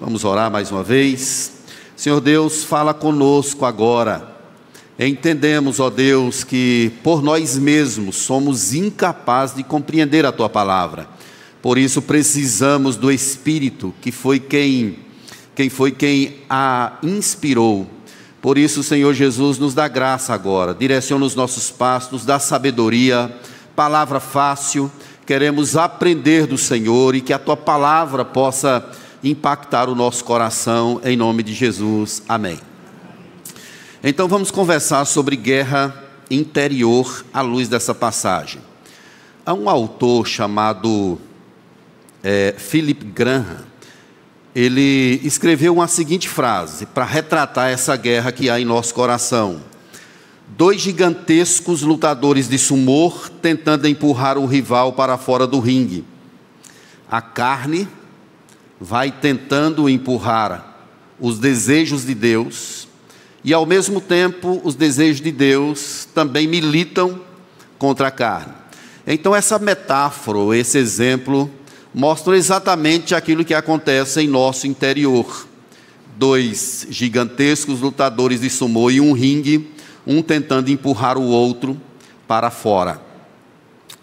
Vamos 0.00 0.24
orar 0.24 0.48
mais 0.48 0.70
uma 0.70 0.84
vez. 0.84 1.54
Senhor 1.96 2.20
Deus, 2.20 2.62
fala 2.62 2.94
conosco 2.94 3.64
agora. 3.64 4.36
Entendemos, 4.96 5.80
ó 5.80 5.90
Deus, 5.90 6.44
que 6.44 6.92
por 7.02 7.20
nós 7.20 7.58
mesmos 7.58 8.14
somos 8.14 8.72
incapazes 8.72 9.56
de 9.56 9.64
compreender 9.64 10.24
a 10.24 10.30
tua 10.30 10.48
palavra. 10.48 11.08
Por 11.60 11.76
isso 11.76 12.00
precisamos 12.00 12.94
do 12.94 13.10
Espírito, 13.10 13.92
que 14.00 14.12
foi 14.12 14.38
quem 14.38 15.00
quem 15.56 15.68
foi 15.68 15.90
quem 15.90 16.36
a 16.48 16.92
inspirou. 17.02 17.84
Por 18.40 18.56
isso, 18.56 18.84
Senhor 18.84 19.12
Jesus, 19.12 19.58
nos 19.58 19.74
dá 19.74 19.88
graça 19.88 20.32
agora. 20.32 20.72
Direciona 20.72 21.24
os 21.24 21.34
nossos 21.34 21.72
passos, 21.72 22.12
nos 22.12 22.24
dá 22.24 22.38
sabedoria, 22.38 23.34
palavra 23.74 24.20
fácil. 24.20 24.88
Queremos 25.26 25.76
aprender 25.76 26.46
do 26.46 26.56
Senhor 26.56 27.16
e 27.16 27.20
que 27.20 27.32
a 27.32 27.38
tua 27.38 27.56
palavra 27.56 28.24
possa 28.24 28.88
impactar 29.22 29.88
o 29.88 29.94
nosso 29.94 30.24
coração 30.24 31.00
em 31.04 31.16
nome 31.16 31.42
de 31.42 31.52
Jesus. 31.52 32.22
Amém. 32.28 32.60
Então 34.02 34.28
vamos 34.28 34.50
conversar 34.50 35.04
sobre 35.04 35.34
guerra 35.36 36.04
interior 36.30 37.24
à 37.32 37.40
luz 37.40 37.68
dessa 37.68 37.94
passagem. 37.94 38.60
Há 39.44 39.54
um 39.54 39.68
autor 39.68 40.26
chamado 40.26 41.18
é, 42.22 42.54
Philip 42.56 43.04
Graham. 43.06 43.66
Ele 44.54 45.20
escreveu 45.24 45.74
uma 45.74 45.88
seguinte 45.88 46.28
frase 46.28 46.86
para 46.86 47.04
retratar 47.04 47.70
essa 47.70 47.96
guerra 47.96 48.32
que 48.32 48.48
há 48.48 48.60
em 48.60 48.64
nosso 48.64 48.94
coração. 48.94 49.62
Dois 50.56 50.80
gigantescos 50.80 51.82
lutadores 51.82 52.48
de 52.48 52.58
sumô 52.58 53.12
tentando 53.42 53.86
empurrar 53.86 54.38
o 54.38 54.46
rival 54.46 54.92
para 54.92 55.18
fora 55.18 55.46
do 55.46 55.60
ringue. 55.60 56.04
A 57.10 57.20
carne 57.20 57.88
vai 58.80 59.10
tentando 59.10 59.88
empurrar 59.88 60.76
os 61.18 61.38
desejos 61.38 62.04
de 62.04 62.14
Deus 62.14 62.86
e 63.44 63.52
ao 63.52 63.66
mesmo 63.66 64.00
tempo 64.00 64.60
os 64.64 64.74
desejos 64.74 65.20
de 65.20 65.32
Deus 65.32 66.06
também 66.14 66.46
militam 66.46 67.20
contra 67.78 68.08
a 68.08 68.10
carne. 68.10 68.52
Então 69.06 69.34
essa 69.34 69.58
metáfora, 69.58 70.56
esse 70.56 70.78
exemplo 70.78 71.50
mostra 71.94 72.36
exatamente 72.36 73.14
aquilo 73.14 73.44
que 73.44 73.54
acontece 73.54 74.20
em 74.20 74.28
nosso 74.28 74.66
interior. 74.66 75.46
Dois 76.16 76.86
gigantescos 76.90 77.80
lutadores 77.80 78.40
de 78.40 78.50
sumô 78.50 78.90
e 78.90 79.00
um 79.00 79.12
ringue, 79.12 79.72
um 80.06 80.20
tentando 80.20 80.70
empurrar 80.70 81.16
o 81.16 81.22
outro 81.22 81.80
para 82.26 82.50
fora. 82.50 83.00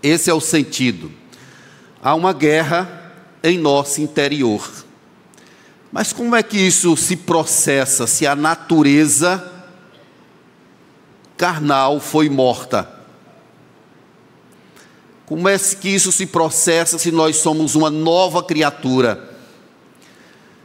Esse 0.01 0.29
é 0.29 0.33
o 0.33 0.41
sentido. 0.41 1.11
Há 2.01 2.15
uma 2.15 2.33
guerra 2.33 3.04
em 3.45 3.57
nosso 3.59 4.01
interior. 4.01 4.67
Mas 5.91 6.11
como 6.11 6.35
é 6.35 6.43
que 6.43 6.57
isso 6.57 6.97
se 6.97 7.15
processa 7.15 8.07
se 8.07 8.25
a 8.25 8.35
natureza 8.35 9.51
carnal 11.37 11.99
foi 11.99 12.27
morta? 12.27 12.89
Como 15.25 15.47
é 15.47 15.57
que 15.57 15.89
isso 15.89 16.11
se 16.11 16.25
processa 16.25 16.97
se 16.97 17.11
nós 17.11 17.37
somos 17.37 17.75
uma 17.75 17.89
nova 17.89 18.43
criatura? 18.43 19.31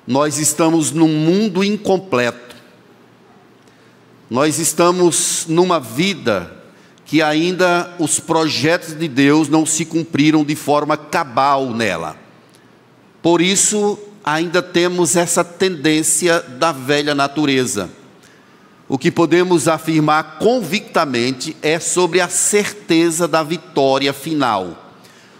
Nós 0.07 0.39
estamos 0.39 0.91
num 0.91 1.09
mundo 1.09 1.63
incompleto. 1.63 2.57
Nós 4.29 4.59
estamos 4.59 5.47
numa 5.49 5.79
vida 5.79 6.57
que 7.05 7.21
ainda 7.21 7.95
os 7.99 8.21
projetos 8.21 8.95
de 8.97 9.09
Deus 9.09 9.49
não 9.49 9.67
se 9.67 9.85
cumpriram 9.85 10.45
de 10.45 10.55
forma 10.55 10.97
cabal 10.97 11.71
nela. 11.71 12.17
Por 13.23 13.41
isso, 13.41 13.99
ainda 14.25 14.63
temos 14.63 15.17
essa 15.17 15.45
tendência 15.45 16.41
da 16.41 16.73
velha 16.73 17.15
natureza. 17.15 17.91
O 18.89 18.99
que 18.99 19.11
podemos 19.11 19.69
afirmar 19.69 20.39
convictamente 20.39 21.57
é 21.63 21.79
sobre 21.79 22.21
a 22.21 22.29
certeza 22.29 23.29
da 23.29 23.43
vitória 23.43 24.13
final. 24.13 24.93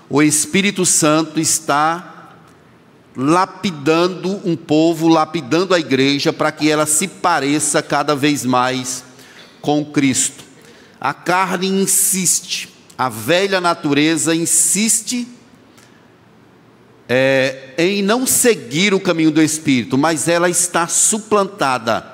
O 0.09 0.23
Espírito 0.23 0.87
Santo 0.87 1.41
está 1.41 2.35
lapidando 3.17 4.41
um 4.45 4.57
povo, 4.57 5.09
lapidando 5.09 5.75
a 5.75 5.81
igreja 5.81 6.33
para 6.33 6.53
que 6.53 6.71
ela 6.71 6.87
se 6.87 7.09
pareça 7.09 7.83
cada 7.83 8.15
vez 8.15 8.45
mais 8.45 9.05
com 9.61 9.85
Cristo. 9.85 10.45
A 11.01 11.13
carne 11.13 11.67
insiste, 11.67 12.69
a 12.97 13.09
velha 13.09 13.61
natureza 13.61 14.35
insiste 14.35 15.27
é, 17.13 17.75
em 17.77 18.03
não 18.03 18.25
seguir 18.25 18.95
o 18.95 19.01
caminho 19.01 19.33
do 19.33 19.43
Espírito, 19.43 19.99
mas 19.99 20.29
ela 20.29 20.49
está 20.49 20.87
suplantada 20.87 22.07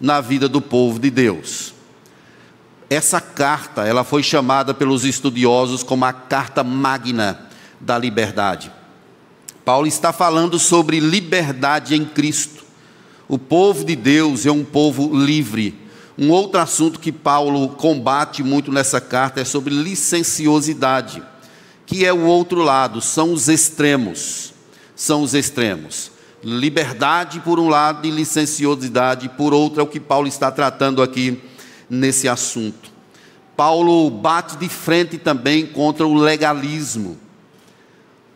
na 0.00 0.20
vida 0.20 0.48
do 0.48 0.60
povo 0.60 0.98
de 0.98 1.10
Deus. 1.10 1.72
Essa 2.90 3.20
carta, 3.20 3.86
ela 3.86 4.02
foi 4.02 4.20
chamada 4.20 4.74
pelos 4.74 5.04
estudiosos 5.04 5.84
como 5.84 6.04
a 6.04 6.12
carta 6.12 6.64
magna 6.64 7.48
da 7.80 7.96
liberdade. 7.96 8.72
Paulo 9.64 9.86
está 9.86 10.12
falando 10.12 10.58
sobre 10.58 10.98
liberdade 10.98 11.94
em 11.94 12.04
Cristo. 12.04 12.64
O 13.28 13.38
povo 13.38 13.84
de 13.84 13.94
Deus 13.94 14.44
é 14.44 14.50
um 14.50 14.64
povo 14.64 15.16
livre. 15.24 15.78
Um 16.18 16.30
outro 16.30 16.60
assunto 16.60 16.98
que 16.98 17.12
Paulo 17.12 17.68
combate 17.68 18.42
muito 18.42 18.72
nessa 18.72 19.00
carta 19.00 19.40
é 19.40 19.44
sobre 19.44 19.72
licenciosidade 19.72 21.22
que 21.86 22.04
é 22.04 22.12
o 22.12 22.24
outro 22.24 22.62
lado, 22.62 23.00
são 23.00 23.32
os 23.32 23.48
extremos. 23.48 24.52
São 24.96 25.22
os 25.22 25.34
extremos. 25.34 26.10
Liberdade 26.42 27.40
por 27.40 27.58
um 27.58 27.68
lado 27.68 28.06
e 28.06 28.10
licenciosidade 28.10 29.28
por 29.30 29.52
outro, 29.52 29.80
é 29.80 29.82
o 29.82 29.86
que 29.86 30.00
Paulo 30.00 30.28
está 30.28 30.50
tratando 30.50 31.02
aqui 31.02 31.42
nesse 31.88 32.28
assunto. 32.28 32.92
Paulo 33.56 34.10
bate 34.10 34.56
de 34.56 34.68
frente 34.68 35.16
também 35.16 35.66
contra 35.66 36.06
o 36.06 36.14
legalismo. 36.14 37.18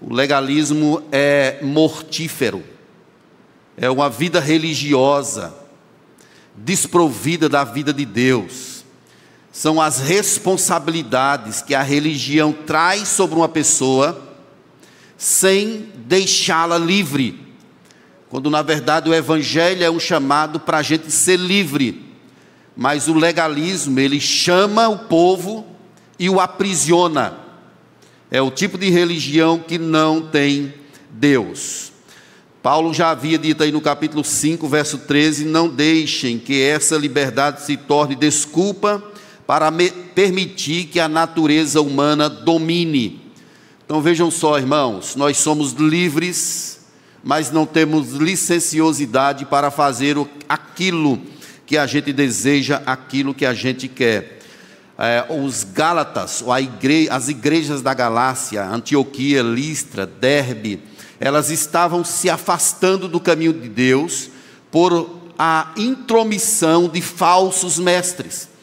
O 0.01 0.15
legalismo 0.15 1.03
é 1.11 1.59
mortífero, 1.61 2.63
é 3.77 3.91
uma 3.91 4.09
vida 4.09 4.39
religiosa, 4.39 5.53
desprovida 6.57 7.49
da 7.49 7.65
vida 7.65 7.93
de 7.93 8.05
Deus 8.05 8.78
são 9.53 9.81
as 9.81 9.99
responsabilidades 9.99 11.63
que 11.63 11.75
a 11.75 11.83
religião 11.83 12.53
traz 12.53 13.09
sobre 13.09 13.37
uma 13.37 13.49
pessoa 13.49 14.27
sem 15.17 15.89
deixá-la 15.97 16.79
livre. 16.79 17.47
Quando 18.29 18.51
na 18.51 18.63
verdade 18.63 19.09
o 19.09 19.15
evangelho 19.15 19.83
é 19.83 19.91
um 19.91 19.99
chamado 19.99 20.61
para 20.61 20.79
a 20.79 20.83
gente 20.83 21.11
ser 21.11 21.39
livre. 21.39 22.07
Mas 22.77 23.09
o 23.09 23.15
legalismo, 23.15 23.99
ele 23.99 24.21
chama 24.21 24.89
o 24.89 24.99
povo 25.01 25.67
e 26.19 26.31
o 26.31 26.39
aprisiona. 26.39 27.39
É 28.31 28.41
o 28.41 28.51
tipo 28.51 28.79
de 28.79 28.91
religião 28.91 29.59
que 29.59 29.79
não 29.79 30.21
tem 30.23 30.73
Deus. 31.11 31.91
Paulo 32.63 32.93
já 32.93 33.11
havia 33.11 33.39
dito 33.39 33.63
aí 33.63 33.73
no 33.73 33.81
capítulo 33.81 34.23
5, 34.23 34.69
verso 34.69 34.99
13: 34.99 35.45
Não 35.47 35.69
deixem 35.69 36.39
que 36.39 36.63
essa 36.63 36.97
liberdade 36.97 37.63
se 37.63 37.77
torne 37.77 38.15
desculpa 38.15 39.03
para 39.49 39.73
permitir 40.15 40.89
que 40.89 41.01
a 41.01 41.09
natureza 41.09 41.81
humana 41.81 42.29
domine. 42.29 43.33
Então 43.83 44.03
vejam 44.03 44.31
só, 44.31 44.59
irmãos, 44.59 45.17
nós 45.17 45.39
somos 45.39 45.73
livres, 45.73 46.81
mas 47.25 47.51
não 47.51 47.65
temos 47.65 48.13
licenciosidade 48.13 49.47
para 49.47 49.71
fazer 49.71 50.19
aquilo 50.47 51.19
que 51.65 51.79
a 51.79 51.87
gente 51.87 52.13
deseja, 52.13 52.83
aquilo 52.85 53.33
que 53.33 53.47
a 53.47 53.55
gente 53.55 53.89
quer. 53.89 54.41
É, 54.99 55.25
os 55.31 55.65
Gálatas, 55.65 56.45
igre 56.61 57.09
as 57.09 57.31
igrejas 57.31 57.81
da 57.81 57.95
Galácia, 57.95 58.69
Antioquia, 58.69 59.41
Listra, 59.41 60.05
Derbe, 60.05 60.83
elas 61.19 61.49
estavam 61.49 62.05
se 62.05 62.29
afastando 62.29 63.09
do 63.09 63.19
caminho 63.19 63.55
de 63.55 63.71
Deus 63.71 64.29
por 64.71 65.09
a 65.39 65.73
intromissão 65.75 66.87
de 66.87 67.01
falsos 67.01 67.79
mestres. 67.79 68.58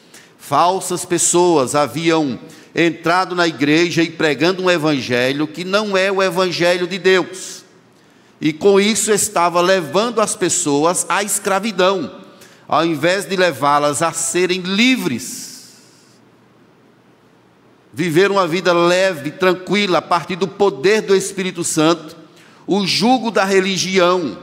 Falsas 0.46 1.04
pessoas 1.04 1.74
haviam 1.74 2.38
entrado 2.72 3.34
na 3.34 3.48
igreja 3.48 4.00
e 4.00 4.12
pregando 4.12 4.62
um 4.62 4.70
evangelho 4.70 5.44
que 5.44 5.64
não 5.64 5.96
é 5.96 6.12
o 6.12 6.22
evangelho 6.22 6.86
de 6.86 6.98
Deus. 7.00 7.64
E 8.40 8.52
com 8.52 8.78
isso 8.78 9.10
estava 9.10 9.60
levando 9.60 10.20
as 10.20 10.36
pessoas 10.36 11.04
à 11.08 11.24
escravidão, 11.24 12.20
ao 12.68 12.86
invés 12.86 13.24
de 13.24 13.34
levá-las 13.34 14.02
a 14.02 14.12
serem 14.12 14.60
livres. 14.60 15.72
Viver 17.92 18.30
uma 18.30 18.46
vida 18.46 18.72
leve, 18.72 19.32
tranquila, 19.32 19.98
a 19.98 20.02
partir 20.02 20.36
do 20.36 20.46
poder 20.46 21.00
do 21.00 21.16
Espírito 21.16 21.64
Santo. 21.64 22.16
O 22.68 22.86
jugo 22.86 23.32
da 23.32 23.44
religião 23.44 24.38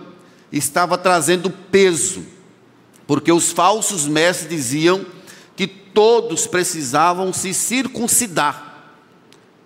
estava 0.52 0.98
trazendo 0.98 1.50
peso, 1.50 2.26
porque 3.08 3.32
os 3.32 3.54
falsos 3.54 4.06
mestres 4.06 4.50
diziam 4.50 5.06
todos 5.94 6.48
precisavam 6.48 7.32
se 7.32 7.54
circuncidar. 7.54 8.72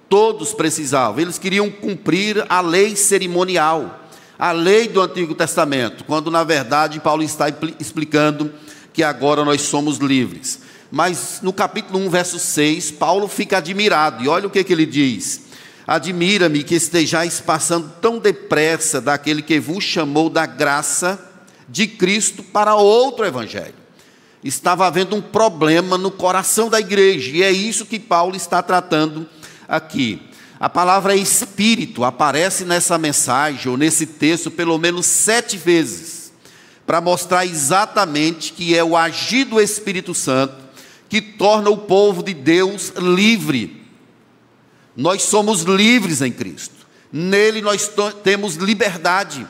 Todos 0.09 0.53
precisavam, 0.53 1.19
eles 1.19 1.37
queriam 1.37 1.69
cumprir 1.69 2.45
a 2.47 2.61
lei 2.61 2.95
cerimonial, 2.95 4.07
a 4.39 4.53
lei 4.53 4.87
do 4.87 5.01
Antigo 5.01 5.35
Testamento, 5.35 6.05
quando 6.05 6.31
na 6.31 6.45
verdade 6.45 7.01
Paulo 7.01 7.23
está 7.23 7.47
explicando 7.77 8.53
que 8.93 9.03
agora 9.03 9.43
nós 9.43 9.61
somos 9.63 9.97
livres. 9.97 10.61
Mas 10.89 11.39
no 11.41 11.51
capítulo 11.51 11.99
1, 11.99 12.09
verso 12.09 12.39
6, 12.39 12.91
Paulo 12.91 13.27
fica 13.27 13.57
admirado, 13.57 14.23
e 14.23 14.29
olha 14.29 14.47
o 14.47 14.49
que, 14.49 14.63
que 14.63 14.71
ele 14.71 14.85
diz: 14.85 15.41
Admira-me 15.85 16.63
que 16.63 16.75
estejais 16.75 17.41
passando 17.41 17.91
tão 17.99 18.17
depressa 18.17 19.01
daquele 19.01 19.41
que 19.41 19.59
vos 19.59 19.83
chamou 19.83 20.29
da 20.29 20.45
graça 20.45 21.19
de 21.67 21.85
Cristo 21.85 22.41
para 22.41 22.75
outro 22.75 23.25
evangelho. 23.25 23.86
Estava 24.43 24.85
havendo 24.85 25.15
um 25.15 25.21
problema 25.21 25.97
no 25.97 26.11
coração 26.11 26.69
da 26.69 26.79
igreja, 26.79 27.31
e 27.35 27.43
é 27.43 27.51
isso 27.51 27.85
que 27.85 27.99
Paulo 27.99 28.35
está 28.35 28.61
tratando 28.61 29.27
aqui. 29.67 30.21
A 30.59 30.69
palavra 30.69 31.15
espírito 31.15 32.03
aparece 32.03 32.65
nessa 32.65 32.97
mensagem, 32.97 33.71
ou 33.71 33.77
nesse 33.77 34.05
texto, 34.05 34.49
pelo 34.49 34.77
menos 34.77 35.05
sete 35.05 35.57
vezes, 35.57 36.31
para 36.85 37.01
mostrar 37.01 37.45
exatamente 37.45 38.53
que 38.53 38.75
é 38.75 38.83
o 38.83 38.95
agir 38.95 39.45
do 39.45 39.59
Espírito 39.59 40.13
Santo 40.13 40.67
que 41.09 41.21
torna 41.21 41.69
o 41.69 41.77
povo 41.77 42.21
de 42.21 42.33
Deus 42.33 42.91
livre 42.97 43.77
nós 44.97 45.21
somos 45.21 45.61
livres 45.61 46.23
em 46.23 46.31
Cristo. 46.31 46.75
Nele 47.13 47.61
nós 47.61 47.89
temos 48.23 48.55
liberdade. 48.55 49.47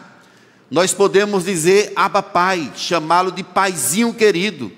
Nós 0.70 0.94
podemos 0.94 1.46
dizer 1.46 1.94
Abba 1.96 2.22
Pai, 2.22 2.72
chamá-lo 2.76 3.32
de 3.32 3.44
Paizinho 3.44 4.14
querido. 4.14 4.72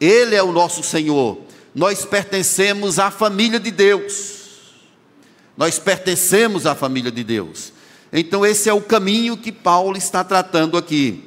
Ele 0.00 0.34
é 0.34 0.42
o 0.42 0.52
nosso 0.52 0.82
Senhor. 0.82 1.38
Nós 1.74 2.04
pertencemos 2.04 2.98
à 2.98 3.10
família 3.10 3.58
de 3.58 3.70
Deus. 3.70 4.34
Nós 5.56 5.78
pertencemos 5.78 6.66
à 6.66 6.74
família 6.74 7.10
de 7.10 7.24
Deus. 7.24 7.72
Então, 8.12 8.46
esse 8.46 8.68
é 8.68 8.72
o 8.72 8.80
caminho 8.80 9.36
que 9.36 9.50
Paulo 9.50 9.96
está 9.96 10.22
tratando 10.22 10.76
aqui. 10.76 11.24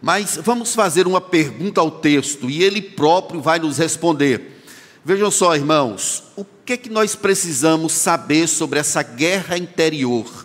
Mas 0.00 0.38
vamos 0.40 0.74
fazer 0.74 1.06
uma 1.06 1.20
pergunta 1.20 1.80
ao 1.80 1.90
texto 1.90 2.48
e 2.48 2.62
ele 2.62 2.80
próprio 2.80 3.40
vai 3.40 3.58
nos 3.58 3.78
responder. 3.78 4.62
Vejam 5.04 5.30
só, 5.30 5.56
irmãos, 5.56 6.22
o 6.36 6.44
que 6.64 6.74
é 6.74 6.76
que 6.76 6.90
nós 6.90 7.16
precisamos 7.16 7.92
saber 7.92 8.46
sobre 8.46 8.78
essa 8.78 9.02
guerra 9.02 9.58
interior? 9.58 10.43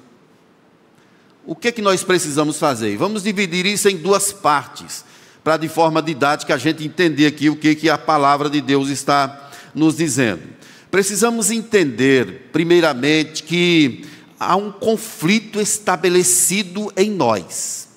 O 1.50 1.56
que 1.56 1.70
é 1.70 1.72
que 1.72 1.82
nós 1.82 2.04
precisamos 2.04 2.60
fazer? 2.60 2.96
Vamos 2.96 3.24
dividir 3.24 3.66
isso 3.66 3.90
em 3.90 3.98
duas 3.98 4.32
partes, 4.32 5.04
para 5.44 5.58
de 5.58 5.68
forma 5.68 6.00
didática 6.00 6.54
a 6.54 6.58
gente 6.60 6.86
entender 6.86 7.26
aqui 7.26 7.50
o 7.50 7.56
que, 7.56 7.74
que 7.74 7.90
a 7.90 7.98
palavra 7.98 8.52
de 8.52 8.62
Deus 8.62 8.88
está 8.90 9.50
nos 9.74 9.98
dizendo. 9.98 10.44
Precisamos 10.92 11.50
entender, 11.50 12.52
primeiramente, 12.52 13.42
que 13.42 14.06
há 14.40 14.56
um 14.56 14.72
conflito 14.72 15.60
estabelecido 15.60 16.94
em 16.96 17.10
nós. 17.10 17.88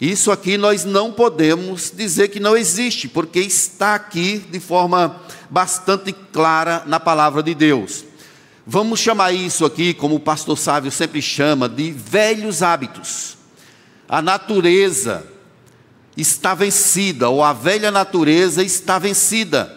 Isso 0.00 0.30
aqui 0.30 0.56
nós 0.56 0.84
não 0.84 1.10
podemos 1.10 1.92
dizer 1.92 2.28
que 2.28 2.38
não 2.38 2.56
existe, 2.56 3.08
porque 3.08 3.40
está 3.40 3.96
aqui 3.96 4.38
de 4.38 4.60
forma 4.60 5.20
bastante 5.50 6.12
clara 6.12 6.84
na 6.86 7.00
palavra 7.00 7.42
de 7.42 7.56
Deus. 7.56 8.04
Vamos 8.70 9.00
chamar 9.00 9.32
isso 9.32 9.64
aqui, 9.64 9.94
como 9.94 10.16
o 10.16 10.20
pastor 10.20 10.58
Sávio 10.58 10.90
sempre 10.92 11.22
chama, 11.22 11.68
de 11.68 11.90
velhos 11.90 12.62
hábitos. 12.62 13.38
A 14.06 14.20
natureza 14.20 15.26
está 16.14 16.54
vencida, 16.54 17.30
ou 17.30 17.42
a 17.42 17.54
velha 17.54 17.90
natureza 17.90 18.62
está 18.62 18.98
vencida, 18.98 19.74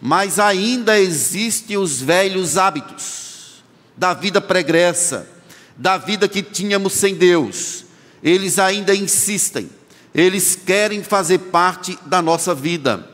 mas 0.00 0.38
ainda 0.38 0.98
existem 0.98 1.76
os 1.76 2.00
velhos 2.00 2.56
hábitos 2.56 3.62
da 3.94 4.14
vida 4.14 4.40
pregressa, 4.40 5.28
da 5.76 5.98
vida 5.98 6.26
que 6.26 6.42
tínhamos 6.42 6.94
sem 6.94 7.14
Deus 7.14 7.84
eles 8.24 8.58
ainda 8.58 8.94
insistem, 8.94 9.68
eles 10.14 10.56
querem 10.56 11.02
fazer 11.02 11.38
parte 11.38 11.98
da 12.06 12.22
nossa 12.22 12.54
vida. 12.54 13.06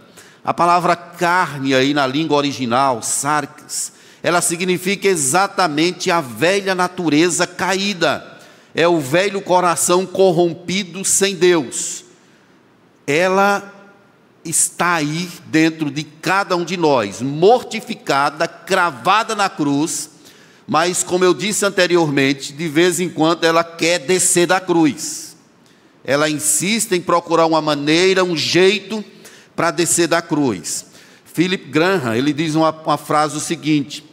A 0.45 0.55
palavra 0.55 0.95
carne 0.95 1.75
aí 1.75 1.93
na 1.93 2.07
língua 2.07 2.37
original, 2.37 3.03
sarx, 3.03 3.93
ela 4.23 4.41
significa 4.41 5.09
exatamente 5.09 6.11
a 6.11 6.21
velha 6.21 6.75
natureza 6.75 7.47
caída, 7.47 8.39
é 8.75 8.87
o 8.87 9.01
velho 9.01 9.41
coração 9.41 10.05
corrompido 10.07 11.05
sem 11.05 11.35
Deus. 11.35 12.05
Ela 13.07 13.81
está 14.45 14.95
aí 14.95 15.29
dentro 15.47 15.91
de 15.91 16.05
cada 16.05 16.57
um 16.57 16.65
de 16.65 16.77
nós, 16.77 17.21
mortificada, 17.21 18.47
cravada 18.47 19.35
na 19.35 19.49
cruz, 19.49 20.11
mas 20.67 21.03
como 21.03 21.25
eu 21.25 21.35
disse 21.35 21.65
anteriormente, 21.65 22.53
de 22.53 22.69
vez 22.69 23.01
em 23.01 23.09
quando 23.09 23.45
ela 23.45 23.65
quer 23.65 23.99
descer 23.99 24.47
da 24.47 24.61
cruz. 24.61 25.37
Ela 26.05 26.31
insiste 26.31 26.93
em 26.93 27.01
procurar 27.01 27.47
uma 27.47 27.61
maneira, 27.61 28.25
um 28.25 28.37
jeito 28.37 29.05
para 29.55 29.71
descer 29.71 30.07
da 30.07 30.23
cruz. 30.23 30.87
Philip 31.25 31.67
Graham, 31.67 32.15
ele 32.15 32.33
diz 32.33 32.55
uma, 32.55 32.71
uma 32.71 32.97
frase 32.97 33.37
o 33.37 33.41
seguinte: 33.41 34.05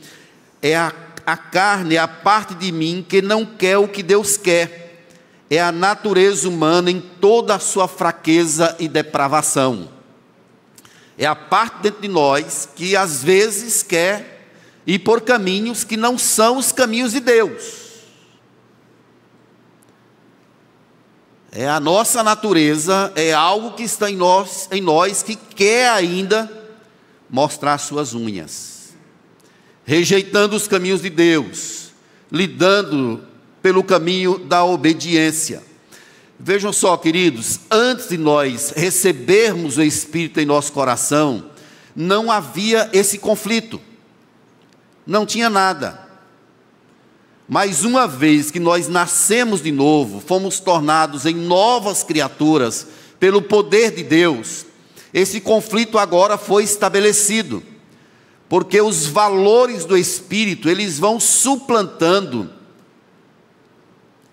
é 0.61 0.75
a, 0.75 0.93
a 1.25 1.37
carne, 1.37 1.95
é 1.95 1.99
a 1.99 2.07
parte 2.07 2.55
de 2.55 2.71
mim 2.71 3.05
que 3.07 3.21
não 3.21 3.45
quer 3.45 3.77
o 3.77 3.87
que 3.87 4.01
Deus 4.01 4.37
quer. 4.37 5.05
É 5.49 5.61
a 5.61 5.71
natureza 5.71 6.49
humana 6.49 6.91
em 6.91 6.99
toda 6.99 7.55
a 7.55 7.59
sua 7.59 7.87
fraqueza 7.87 8.75
e 8.79 8.87
depravação. 8.87 9.89
É 11.17 11.25
a 11.25 11.35
parte 11.35 11.81
dentro 11.81 12.01
de 12.01 12.07
nós 12.07 12.69
que 12.75 12.95
às 12.95 13.23
vezes 13.23 13.81
quer 13.81 14.49
e 14.85 14.99
por 14.99 15.21
caminhos 15.21 15.83
que 15.83 15.97
não 15.97 16.17
são 16.17 16.57
os 16.57 16.71
caminhos 16.71 17.11
de 17.11 17.19
Deus. 17.19 17.87
É 21.51 21.67
a 21.67 21.79
nossa 21.79 22.21
natureza, 22.23 23.11
é 23.15 23.33
algo 23.33 23.71
que 23.71 23.81
está 23.81 24.11
em 24.11 24.15
nós, 24.15 24.69
em 24.71 24.79
nós 24.79 25.23
que 25.23 25.35
quer 25.35 25.89
ainda 25.89 26.51
mostrar 27.29 27.77
suas 27.79 28.13
unhas, 28.13 28.76
rejeitando 29.87 30.55
os 30.55 30.67
caminhos 30.67 31.01
de 31.01 31.09
Deus, 31.09 31.91
lidando 32.31 33.23
pelo 33.63 33.83
caminho 33.83 34.37
da 34.37 34.63
obediência. 34.63 35.63
Vejam 36.39 36.71
só, 36.71 36.95
queridos, 36.95 37.61
antes 37.71 38.09
de 38.09 38.17
nós 38.19 38.71
recebermos 38.75 39.77
o 39.77 39.81
Espírito 39.81 40.39
em 40.39 40.45
nosso 40.45 40.71
coração, 40.71 41.49
não 41.95 42.31
havia 42.31 42.87
esse 42.93 43.17
conflito 43.17 43.81
não 45.07 45.25
tinha 45.25 45.49
nada. 45.49 46.05
Mas 47.47 47.85
uma 47.85 48.05
vez 48.05 48.51
que 48.51 48.59
nós 48.59 48.89
nascemos 48.89 49.63
de 49.63 49.71
novo, 49.71 50.19
fomos 50.19 50.59
tornados 50.59 51.25
em 51.25 51.33
novas 51.33 52.03
criaturas 52.03 52.85
pelo 53.17 53.41
poder 53.41 53.91
de 53.91 54.03
Deus, 54.03 54.65
esse 55.13 55.39
conflito 55.39 55.97
agora 55.97 56.37
foi 56.37 56.63
estabelecido. 56.63 57.63
Porque 58.49 58.79
os 58.79 59.05
valores 59.05 59.85
do 59.85 59.97
espírito, 59.97 60.69
eles 60.69 60.97
vão 60.97 61.19
suplantando 61.19 62.49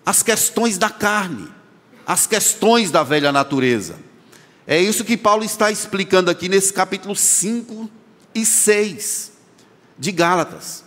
as 0.05 0.23
questões 0.23 0.77
da 0.77 0.89
carne, 0.89 1.47
as 2.05 2.25
questões 2.25 2.91
da 2.91 3.03
velha 3.03 3.31
natureza. 3.31 3.97
É 4.65 4.79
isso 4.79 5.03
que 5.03 5.17
Paulo 5.17 5.43
está 5.43 5.69
explicando 5.69 6.31
aqui 6.31 6.47
nesse 6.47 6.71
capítulo 6.71 7.15
5 7.15 7.89
e 8.33 8.45
6 8.45 9.31
de 9.97 10.11
Gálatas. 10.11 10.83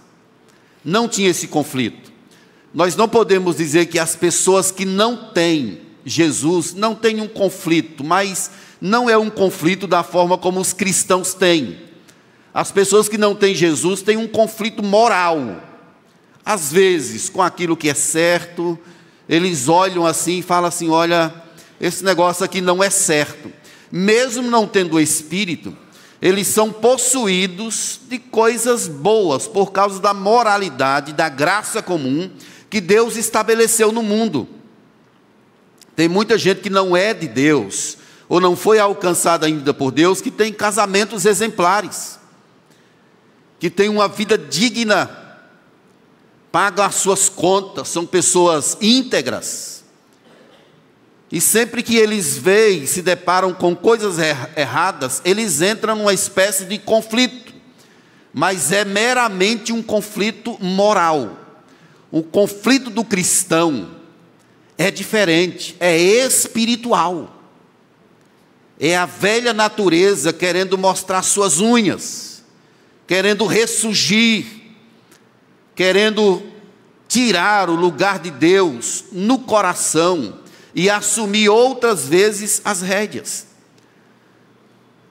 Não 0.84 1.08
tinha 1.08 1.30
esse 1.30 1.48
conflito. 1.48 2.12
Nós 2.72 2.96
não 2.96 3.08
podemos 3.08 3.56
dizer 3.56 3.86
que 3.86 3.98
as 3.98 4.16
pessoas 4.16 4.70
que 4.70 4.84
não 4.84 5.32
têm 5.32 5.88
Jesus 6.08 6.74
não 6.74 6.94
têm 6.94 7.20
um 7.20 7.28
conflito, 7.28 8.02
mas 8.02 8.50
não 8.80 9.08
é 9.10 9.18
um 9.18 9.28
conflito 9.28 9.86
da 9.86 10.02
forma 10.02 10.38
como 10.38 10.60
os 10.60 10.72
cristãos 10.72 11.34
têm. 11.34 11.87
As 12.52 12.72
pessoas 12.72 13.08
que 13.08 13.18
não 13.18 13.34
têm 13.34 13.54
Jesus 13.54 14.02
têm 14.02 14.16
um 14.16 14.28
conflito 14.28 14.82
moral. 14.82 15.62
Às 16.44 16.72
vezes, 16.72 17.28
com 17.28 17.42
aquilo 17.42 17.76
que 17.76 17.88
é 17.88 17.94
certo, 17.94 18.78
eles 19.28 19.68
olham 19.68 20.06
assim 20.06 20.38
e 20.38 20.42
falam 20.42 20.68
assim: 20.68 20.88
olha, 20.88 21.32
esse 21.80 22.04
negócio 22.04 22.44
aqui 22.44 22.60
não 22.60 22.82
é 22.82 22.90
certo. 22.90 23.52
Mesmo 23.90 24.42
não 24.42 24.66
tendo 24.66 24.96
o 24.96 25.00
Espírito, 25.00 25.76
eles 26.20 26.46
são 26.48 26.72
possuídos 26.72 28.00
de 28.08 28.18
coisas 28.18 28.88
boas 28.88 29.46
por 29.46 29.72
causa 29.72 30.00
da 30.00 30.12
moralidade, 30.12 31.12
da 31.12 31.28
graça 31.28 31.80
comum 31.80 32.30
que 32.68 32.80
Deus 32.80 33.16
estabeleceu 33.16 33.92
no 33.92 34.02
mundo. 34.02 34.48
Tem 35.94 36.08
muita 36.08 36.36
gente 36.36 36.60
que 36.60 36.70
não 36.70 36.96
é 36.96 37.14
de 37.14 37.26
Deus, 37.26 37.96
ou 38.28 38.40
não 38.40 38.54
foi 38.54 38.78
alcançada 38.78 39.46
ainda 39.46 39.72
por 39.72 39.90
Deus, 39.90 40.20
que 40.20 40.30
tem 40.30 40.52
casamentos 40.52 41.24
exemplares, 41.24 42.18
que 43.58 43.70
tem 43.70 43.88
uma 43.88 44.08
vida 44.08 44.38
digna, 44.38 45.10
pagam 46.50 46.84
as 46.84 46.96
suas 46.96 47.28
contas, 47.28 47.88
são 47.88 48.06
pessoas 48.06 48.76
íntegras 48.80 49.78
e 51.30 51.40
sempre 51.40 51.82
que 51.82 51.96
eles 51.96 52.38
veem, 52.38 52.86
se 52.86 53.02
deparam 53.02 53.52
com 53.52 53.76
coisas 53.76 54.18
er 54.18 54.50
erradas, 54.56 55.20
eles 55.24 55.60
entram 55.60 55.94
numa 55.96 56.14
espécie 56.14 56.64
de 56.64 56.78
conflito. 56.78 57.52
Mas 58.32 58.72
é 58.72 58.84
meramente 58.84 59.72
um 59.72 59.82
conflito 59.82 60.56
moral. 60.60 61.36
O 62.10 62.22
conflito 62.22 62.88
do 62.88 63.04
cristão 63.04 63.90
é 64.78 64.90
diferente, 64.90 65.76
é 65.78 65.98
espiritual. 65.98 67.34
É 68.80 68.96
a 68.96 69.04
velha 69.04 69.52
natureza 69.52 70.32
querendo 70.32 70.78
mostrar 70.78 71.22
suas 71.22 71.60
unhas, 71.60 72.27
querendo 73.08 73.46
ressurgir, 73.46 74.44
querendo 75.74 76.42
tirar 77.08 77.70
o 77.70 77.74
lugar 77.74 78.18
de 78.18 78.30
Deus 78.30 79.06
no 79.10 79.38
coração 79.38 80.40
e 80.74 80.90
assumir 80.90 81.48
outras 81.48 82.06
vezes 82.06 82.60
as 82.64 82.82
rédeas. 82.82 83.46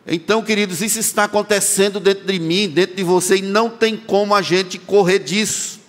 Então, 0.05 0.43
queridos, 0.43 0.79
isso 0.81 0.99
está 0.99 1.23
acontecendo 1.23 1.99
dentro 1.99 2.25
de 2.27 2.39
mim, 2.39 2.69
dentro 2.69 2.95
de 2.95 3.03
você, 3.03 3.37
e 3.37 3.41
não 3.41 3.69
tem 3.69 3.97
como 3.97 4.35
a 4.35 4.43
gente 4.43 4.77
correr 4.77 5.19
disso. 5.19 5.79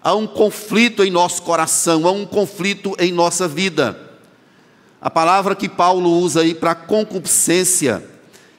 Há 0.00 0.14
um 0.14 0.26
conflito 0.26 1.02
em 1.02 1.10
nosso 1.10 1.42
coração, 1.42 2.06
há 2.06 2.12
um 2.12 2.24
conflito 2.24 2.94
em 2.96 3.12
nossa 3.12 3.48
vida. 3.48 4.00
A 5.00 5.10
palavra 5.10 5.56
que 5.56 5.68
Paulo 5.68 6.10
usa 6.10 6.42
aí 6.42 6.54
para 6.54 6.76
concupiscência, 6.76 8.02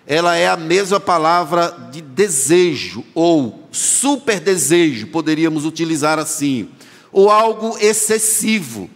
ela 0.09 0.35
é 0.35 0.47
a 0.47 0.57
mesma 0.57 0.99
palavra 0.99 1.89
de 1.91 2.01
desejo, 2.01 3.05
ou 3.13 3.69
super 3.71 4.39
desejo, 4.39 5.05
poderíamos 5.05 5.65
utilizar 5.65 6.17
assim, 6.17 6.67
ou 7.11 7.29
algo 7.29 7.77
excessivo. 7.77 8.89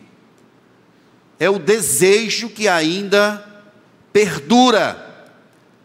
É 1.39 1.48
o 1.48 1.60
desejo 1.60 2.50
que 2.50 2.67
ainda 2.67 3.48
perdura 4.12 5.32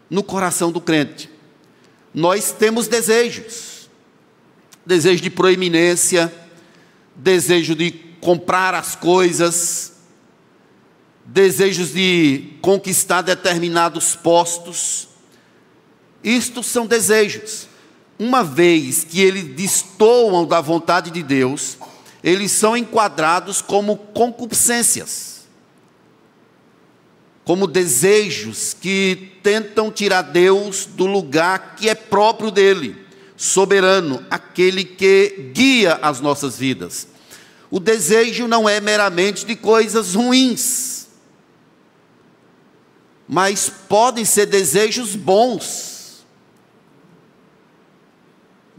no 0.09 0.23
coração 0.23 0.71
do 0.71 0.81
crente. 0.81 1.29
Nós 2.11 2.51
temos 2.51 2.87
desejos, 2.87 3.87
desejo 4.83 5.21
de 5.21 5.29
proeminência, 5.29 6.33
desejo 7.15 7.75
de 7.75 7.91
comprar 8.19 8.73
as 8.73 8.95
coisas, 8.95 9.93
desejos 11.23 11.93
de 11.93 12.53
conquistar 12.63 13.21
determinados 13.21 14.15
postos. 14.15 15.08
Isto 16.23 16.61
são 16.63 16.85
desejos. 16.85 17.67
Uma 18.17 18.43
vez 18.43 19.03
que 19.03 19.21
eles 19.21 19.55
destoam 19.55 20.45
da 20.45 20.59
vontade 20.59 21.09
de 21.11 21.23
Deus, 21.23 21.77
eles 22.23 22.51
são 22.51 22.75
enquadrados 22.75 23.61
como 23.61 23.95
concupiscências 23.95 25.39
como 27.49 27.65
desejos 27.65 28.75
que 28.79 29.31
tentam 29.41 29.91
tirar 29.91 30.21
Deus 30.21 30.85
do 30.85 31.07
lugar 31.07 31.75
que 31.75 31.89
é 31.89 31.95
próprio 31.95 32.51
dele, 32.51 32.95
soberano, 33.35 34.23
aquele 34.29 34.85
que 34.85 35.49
guia 35.51 35.95
as 35.95 36.21
nossas 36.21 36.59
vidas. 36.59 37.07
O 37.71 37.79
desejo 37.79 38.47
não 38.47 38.69
é 38.69 38.79
meramente 38.79 39.47
de 39.47 39.55
coisas 39.55 40.13
ruins, 40.13 41.07
mas 43.27 43.67
podem 43.67 44.23
ser 44.25 44.45
desejos 44.45 45.15
bons. 45.15 45.98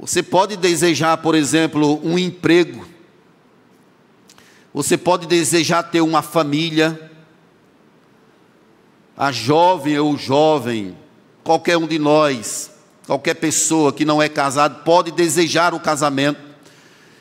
Você 0.01 0.23
pode 0.23 0.57
desejar, 0.57 1.19
por 1.19 1.35
exemplo, 1.35 2.01
um 2.03 2.19
emprego, 2.19 2.89
você 4.73 4.97
pode 4.97 5.27
desejar 5.27 5.83
ter 5.83 6.01
uma 6.01 6.23
família, 6.23 7.11
a 9.15 9.31
jovem 9.31 9.99
ou 9.99 10.17
jovem, 10.17 10.97
qualquer 11.45 11.77
um 11.77 11.87
de 11.87 11.99
nós, 11.99 12.71
qualquer 13.07 13.35
pessoa 13.35 13.93
que 13.93 14.07
não 14.07 14.23
é 14.23 14.29
casado, 14.29 14.85
pode 14.85 15.11
desejar 15.11 15.75
o 15.75 15.81
casamento. 15.81 16.41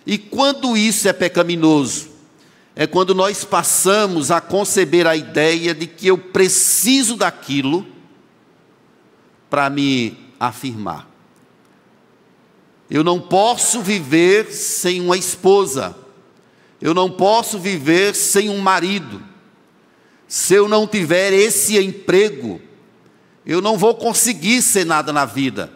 E 0.06 0.18
quando 0.18 0.78
isso 0.78 1.10
é 1.10 1.14
pecaminoso? 1.14 2.08
É 2.78 2.88
quando 2.88 3.14
nós 3.14 3.44
passamos 3.44 4.32
a 4.32 4.40
conceber 4.40 5.06
a 5.06 5.18
ideia 5.18 5.76
de 5.76 5.86
que 5.86 6.08
eu 6.08 6.18
preciso 6.18 7.18
daquilo 7.18 7.86
para 9.50 9.70
me 9.70 10.18
afirmar. 10.40 11.09
Eu 12.90 13.04
não 13.04 13.20
posso 13.20 13.82
viver 13.82 14.52
sem 14.52 15.02
uma 15.02 15.18
esposa. 15.18 15.96
Eu 16.82 16.94
não 16.94 17.10
posso 17.10 17.60
viver 17.60 18.16
sem 18.16 18.50
um 18.50 18.60
marido 18.60 19.30
se 20.30 20.54
eu 20.54 20.68
não 20.68 20.86
tiver 20.86 21.34
esse 21.34 21.76
emprego, 21.80 22.62
eu 23.44 23.60
não 23.62 23.80
vou 23.80 23.96
conseguir 23.96 24.62
ser 24.62 24.86
nada 24.86 25.12
na 25.12 25.26
vida. 25.26 25.74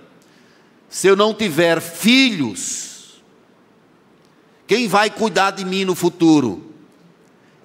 Se 0.87 1.07
eu 1.07 1.15
não 1.15 1.33
tiver 1.33 1.81
filhos, 1.81 3.19
quem 4.67 4.87
vai 4.87 5.09
cuidar 5.09 5.49
de 5.49 5.65
mim 5.65 5.83
no 5.85 5.95
futuro? 5.95 6.71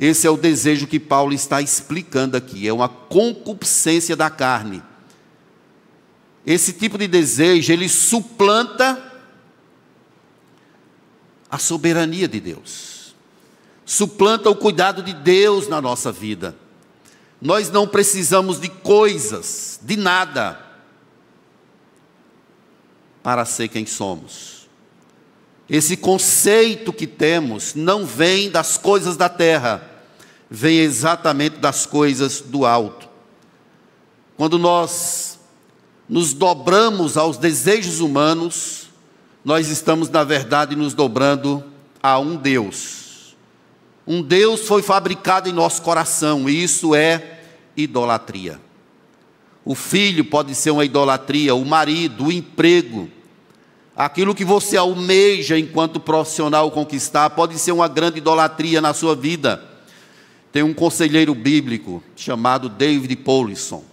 Esse 0.00 0.26
é 0.26 0.30
o 0.30 0.36
desejo 0.38 0.86
que 0.86 0.98
Paulo 0.98 1.34
está 1.34 1.60
explicando 1.60 2.38
aqui, 2.38 2.66
é 2.66 2.72
uma 2.72 2.88
concupiscência 2.88 4.16
da 4.16 4.30
carne. 4.30 4.82
Esse 6.46 6.72
tipo 6.72 6.96
de 6.96 7.06
desejo, 7.06 7.70
ele 7.70 7.86
suplanta 7.86 9.07
a 11.50 11.58
soberania 11.58 12.28
de 12.28 12.40
Deus. 12.40 13.14
Suplanta 13.84 14.50
o 14.50 14.56
cuidado 14.56 15.02
de 15.02 15.14
Deus 15.14 15.68
na 15.68 15.80
nossa 15.80 16.12
vida. 16.12 16.54
Nós 17.40 17.70
não 17.70 17.86
precisamos 17.86 18.60
de 18.60 18.68
coisas, 18.68 19.78
de 19.82 19.96
nada, 19.96 20.60
para 23.22 23.44
ser 23.44 23.68
quem 23.68 23.86
somos. 23.86 24.68
Esse 25.68 25.96
conceito 25.96 26.92
que 26.92 27.06
temos 27.06 27.74
não 27.74 28.04
vem 28.04 28.50
das 28.50 28.76
coisas 28.76 29.16
da 29.16 29.28
terra, 29.28 29.82
vem 30.50 30.78
exatamente 30.78 31.58
das 31.58 31.86
coisas 31.86 32.40
do 32.40 32.64
alto. 32.64 33.08
Quando 34.36 34.58
nós 34.58 35.38
nos 36.08 36.32
dobramos 36.32 37.16
aos 37.16 37.36
desejos 37.36 38.00
humanos, 38.00 38.87
nós 39.44 39.68
estamos, 39.68 40.10
na 40.10 40.24
verdade, 40.24 40.76
nos 40.76 40.94
dobrando 40.94 41.64
a 42.02 42.18
um 42.18 42.36
Deus 42.36 42.98
um 44.08 44.22
Deus 44.22 44.66
foi 44.66 44.80
fabricado 44.80 45.50
em 45.50 45.52
nosso 45.52 45.82
coração, 45.82 46.48
e 46.48 46.62
isso 46.62 46.94
é 46.94 47.40
idolatria. 47.76 48.58
O 49.62 49.74
filho 49.74 50.24
pode 50.24 50.54
ser 50.54 50.70
uma 50.70 50.82
idolatria, 50.82 51.54
o 51.54 51.62
marido, 51.62 52.24
o 52.24 52.32
emprego, 52.32 53.10
aquilo 53.94 54.34
que 54.34 54.46
você 54.46 54.78
almeja 54.78 55.58
enquanto 55.58 56.00
profissional 56.00 56.70
conquistar, 56.70 57.28
pode 57.28 57.58
ser 57.58 57.72
uma 57.72 57.86
grande 57.86 58.16
idolatria 58.16 58.80
na 58.80 58.94
sua 58.94 59.14
vida. 59.14 59.62
Tem 60.50 60.62
um 60.62 60.72
conselheiro 60.72 61.34
bíblico 61.34 62.02
chamado 62.16 62.70
David 62.70 63.14
Paulison. 63.16 63.84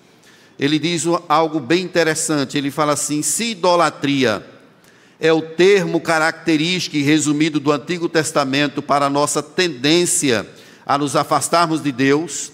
Ele 0.58 0.80
diz 0.80 1.04
algo 1.28 1.60
bem 1.60 1.84
interessante. 1.84 2.58
Ele 2.58 2.72
fala 2.72 2.94
assim: 2.94 3.22
se 3.22 3.52
idolatria 3.52 4.42
é 5.20 5.32
o 5.32 5.42
termo 5.42 6.00
característico 6.02 6.98
e 6.98 7.02
resumido 7.02 7.60
do 7.60 7.72
Antigo 7.72 8.10
Testamento 8.10 8.82
para 8.82 9.06
a 9.06 9.10
nossa 9.10 9.42
tendência 9.42 10.48
a 10.86 10.98
nos 10.98 11.16
afastarmos 11.16 11.82
de 11.82 11.92
Deus. 11.92 12.52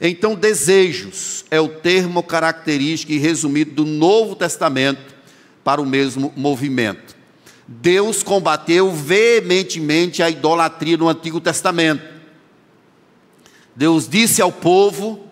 Então, 0.00 0.34
desejos 0.34 1.44
é 1.50 1.60
o 1.60 1.68
termo 1.68 2.22
característico 2.22 3.12
e 3.12 3.18
resumido 3.18 3.72
do 3.72 3.84
Novo 3.84 4.34
Testamento 4.34 5.14
para 5.62 5.80
o 5.80 5.86
mesmo 5.86 6.32
movimento. 6.36 7.14
Deus 7.66 8.22
combateu 8.22 8.92
veementemente 8.92 10.22
a 10.22 10.28
idolatria 10.28 10.96
no 10.96 11.08
Antigo 11.08 11.40
Testamento. 11.40 12.02
Deus 13.74 14.08
disse 14.08 14.42
ao 14.42 14.52
povo 14.52 15.24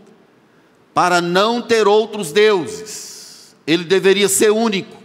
para 0.95 1.21
não 1.21 1.63
ter 1.63 1.87
outros 1.87 2.33
deuses, 2.33 3.55
ele 3.67 3.85
deveria 3.85 4.29
ser 4.29 4.51
único. 4.51 5.02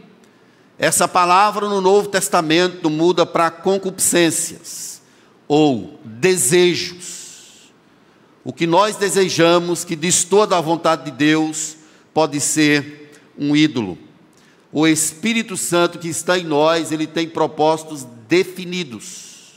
Essa 0.79 1.07
palavra 1.07 1.67
no 1.67 1.81
Novo 1.81 2.07
Testamento 2.07 2.89
muda 2.89 3.25
para 3.25 3.49
concupiscências 3.49 5.01
ou 5.47 5.99
desejos. 6.03 7.71
O 8.43 8.53
que 8.53 8.67
nós 8.67 8.95
desejamos 8.95 9.83
que 9.83 9.95
destoa 9.95 10.45
da 10.45 10.61
vontade 10.61 11.05
de 11.05 11.11
Deus 11.11 11.77
pode 12.13 12.39
ser 12.39 13.11
um 13.37 13.55
ídolo. 13.55 13.97
O 14.71 14.85
Espírito 14.87 15.57
Santo 15.57 15.97
que 15.97 16.07
está 16.07 16.37
em 16.37 16.43
nós, 16.43 16.91
ele 16.91 17.07
tem 17.07 17.27
propósitos 17.27 18.05
definidos. 18.27 19.53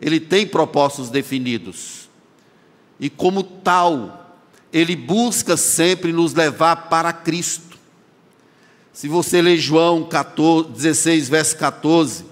Ele 0.00 0.18
tem 0.18 0.46
propósitos 0.46 1.10
definidos. 1.10 2.08
E 2.98 3.08
como 3.08 3.42
tal, 3.42 4.36
ele 4.72 4.96
busca 4.96 5.56
sempre 5.56 6.12
nos 6.12 6.34
levar 6.34 6.88
para 6.88 7.12
Cristo. 7.12 7.71
Se 8.92 9.08
você 9.08 9.40
ler 9.40 9.56
João 9.56 10.04
14, 10.04 10.68
16, 10.70 11.28
verso 11.28 11.56
14, 11.56 12.24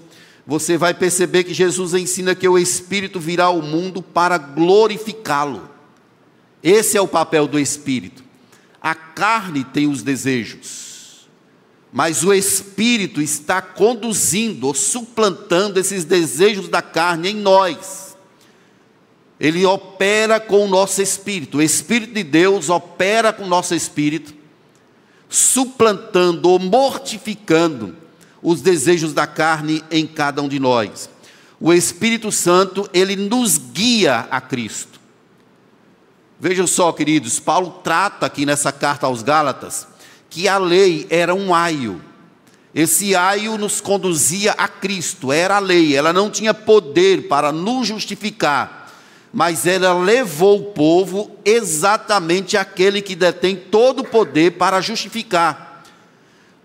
você 0.45 0.77
vai 0.77 0.93
perceber 0.93 1.43
que 1.43 1.53
Jesus 1.53 1.93
ensina 1.93 2.35
que 2.35 2.47
o 2.47 2.57
Espírito 2.57 3.19
virá 3.19 3.45
ao 3.45 3.61
mundo 3.61 4.01
para 4.01 4.37
glorificá-lo. 4.37 5.69
Esse 6.61 6.97
é 6.97 7.01
o 7.01 7.07
papel 7.07 7.47
do 7.47 7.59
Espírito. 7.59 8.23
A 8.81 8.93
carne 8.93 9.63
tem 9.63 9.87
os 9.87 10.03
desejos, 10.03 11.27
mas 11.91 12.23
o 12.23 12.33
Espírito 12.33 13.21
está 13.21 13.61
conduzindo 13.61 14.67
ou 14.67 14.73
suplantando 14.73 15.79
esses 15.79 16.03
desejos 16.03 16.67
da 16.67 16.81
carne 16.81 17.29
em 17.29 17.35
nós. 17.35 18.15
ele 19.39 19.65
opera 19.65 20.39
com 20.39 20.65
o 20.65 20.67
nosso 20.67 21.01
espírito. 21.01 21.57
O 21.57 21.61
Espírito 21.63 22.13
de 22.13 22.23
Deus 22.23 22.69
opera 22.69 23.33
com 23.33 23.43
o 23.43 23.47
nosso 23.47 23.73
espírito, 23.73 24.35
suplantando 25.31 26.49
ou 26.49 26.59
mortificando 26.59 27.95
os 28.43 28.61
desejos 28.61 29.13
da 29.13 29.25
carne 29.25 29.81
em 29.89 30.05
cada 30.05 30.41
um 30.41 30.49
de 30.49 30.59
nós. 30.59 31.09
O 31.57 31.71
Espírito 31.71 32.31
Santo, 32.31 32.89
ele 32.93 33.15
nos 33.15 33.57
guia 33.57 34.27
a 34.29 34.41
Cristo. 34.41 34.99
Vejam 36.37 36.67
só, 36.67 36.91
queridos, 36.91 37.39
Paulo 37.39 37.79
trata 37.83 38.25
aqui 38.25 38.45
nessa 38.45 38.71
carta 38.71 39.05
aos 39.05 39.23
Gálatas 39.23 39.87
que 40.29 40.47
a 40.47 40.57
lei 40.57 41.07
era 41.09 41.33
um 41.33 41.55
aio. 41.55 42.01
Esse 42.73 43.15
aio 43.15 43.57
nos 43.57 43.79
conduzia 43.79 44.51
a 44.53 44.67
Cristo, 44.67 45.31
era 45.31 45.57
a 45.57 45.59
lei, 45.59 45.95
ela 45.95 46.11
não 46.11 46.29
tinha 46.29 46.53
poder 46.53 47.27
para 47.27 47.51
nos 47.51 47.87
justificar 47.87 48.80
mas 49.33 49.65
ela 49.65 49.93
levou 49.93 50.59
o 50.59 50.71
povo 50.73 51.31
exatamente 51.45 52.57
aquele 52.57 53.01
que 53.01 53.15
detém 53.15 53.55
todo 53.55 54.01
o 54.01 54.07
poder 54.07 54.57
para 54.57 54.81
justificar. 54.81 55.83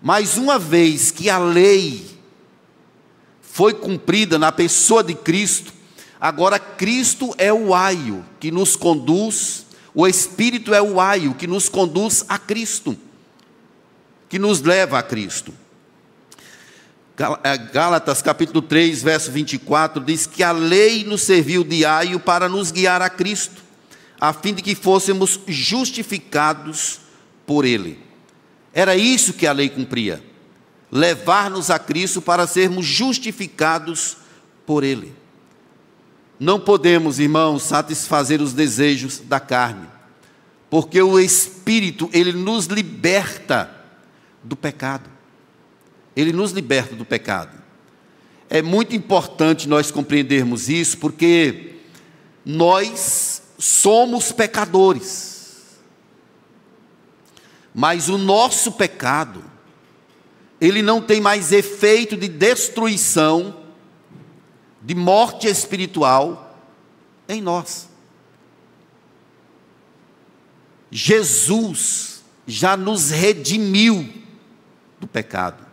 Mas 0.01 0.37
uma 0.37 0.59
vez 0.59 1.09
que 1.09 1.29
a 1.29 1.37
lei 1.37 2.05
foi 3.41 3.73
cumprida 3.73 4.37
na 4.37 4.51
pessoa 4.51 5.03
de 5.03 5.15
Cristo, 5.15 5.73
agora 6.19 6.59
Cristo 6.59 7.33
é 7.37 7.51
o 7.51 7.73
aio 7.73 8.23
que 8.39 8.51
nos 8.51 8.75
conduz, 8.75 9.65
o 9.95 10.05
Espírito 10.05 10.73
é 10.73 10.81
o 10.81 10.99
aio 10.99 11.33
que 11.33 11.47
nos 11.47 11.69
conduz 11.69 12.25
a 12.27 12.37
Cristo, 12.37 12.95
que 14.29 14.37
nos 14.37 14.61
leva 14.61 14.99
a 14.99 15.03
Cristo. 15.03 15.53
É, 17.43 17.57
Gálatas 17.57 18.21
capítulo 18.21 18.61
3, 18.61 19.01
verso 19.01 19.31
24, 19.31 20.03
diz 20.03 20.27
que 20.27 20.43
a 20.43 20.51
lei 20.51 21.03
nos 21.03 21.23
serviu 21.23 21.63
de 21.63 21.83
aio 21.83 22.19
para 22.19 22.47
nos 22.47 22.69
guiar 22.69 23.01
a 23.01 23.09
Cristo, 23.09 23.63
a 24.21 24.31
fim 24.31 24.53
de 24.53 24.61
que 24.61 24.75
fôssemos 24.75 25.39
justificados 25.47 26.99
por 27.43 27.65
Ele. 27.65 27.99
Era 28.71 28.95
isso 28.95 29.33
que 29.33 29.47
a 29.47 29.51
lei 29.51 29.67
cumpria, 29.67 30.23
levar-nos 30.91 31.71
a 31.71 31.79
Cristo 31.79 32.21
para 32.21 32.45
sermos 32.45 32.85
justificados 32.85 34.17
por 34.63 34.83
Ele. 34.83 35.11
Não 36.39 36.59
podemos, 36.59 37.17
irmãos, 37.17 37.63
satisfazer 37.63 38.43
os 38.43 38.53
desejos 38.53 39.17
da 39.21 39.39
carne, 39.39 39.87
porque 40.69 41.01
o 41.01 41.19
Espírito, 41.19 42.11
ele 42.13 42.31
nos 42.31 42.67
liberta 42.67 43.71
do 44.43 44.55
pecado 44.55 45.16
ele 46.17 46.33
nos 46.33 46.51
liberta 46.51 46.95
do 46.95 47.05
pecado. 47.05 47.55
É 48.49 48.59
muito 48.59 48.95
importante 48.95 49.69
nós 49.69 49.91
compreendermos 49.91 50.67
isso, 50.67 50.97
porque 50.97 51.75
nós 52.43 53.43
somos 53.59 54.31
pecadores. 54.31 55.77
Mas 57.71 58.09
o 58.09 58.17
nosso 58.17 58.71
pecado, 58.71 59.43
ele 60.59 60.81
não 60.81 60.99
tem 60.99 61.21
mais 61.21 61.51
efeito 61.51 62.17
de 62.17 62.27
destruição, 62.27 63.55
de 64.81 64.95
morte 64.95 65.45
espiritual 65.45 66.57
em 67.29 67.43
nós. 67.43 67.87
Jesus 70.89 72.23
já 72.47 72.75
nos 72.75 73.11
redimiu 73.11 74.11
do 74.99 75.05
pecado. 75.05 75.66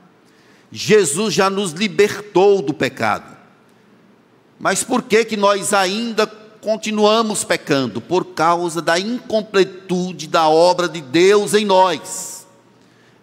Jesus 0.76 1.32
já 1.32 1.48
nos 1.48 1.70
libertou 1.70 2.60
do 2.60 2.74
pecado. 2.74 3.36
Mas 4.58 4.82
por 4.82 5.02
que 5.02 5.24
que 5.24 5.36
nós 5.36 5.72
ainda 5.72 6.26
continuamos 6.26 7.44
pecando? 7.44 8.00
Por 8.00 8.24
causa 8.34 8.82
da 8.82 8.98
incompletude 8.98 10.26
da 10.26 10.48
obra 10.48 10.88
de 10.88 11.00
Deus 11.00 11.54
em 11.54 11.64
nós. 11.64 12.44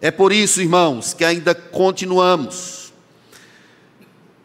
É 0.00 0.10
por 0.10 0.32
isso, 0.32 0.62
irmãos, 0.62 1.12
que 1.12 1.26
ainda 1.26 1.54
continuamos. 1.54 2.90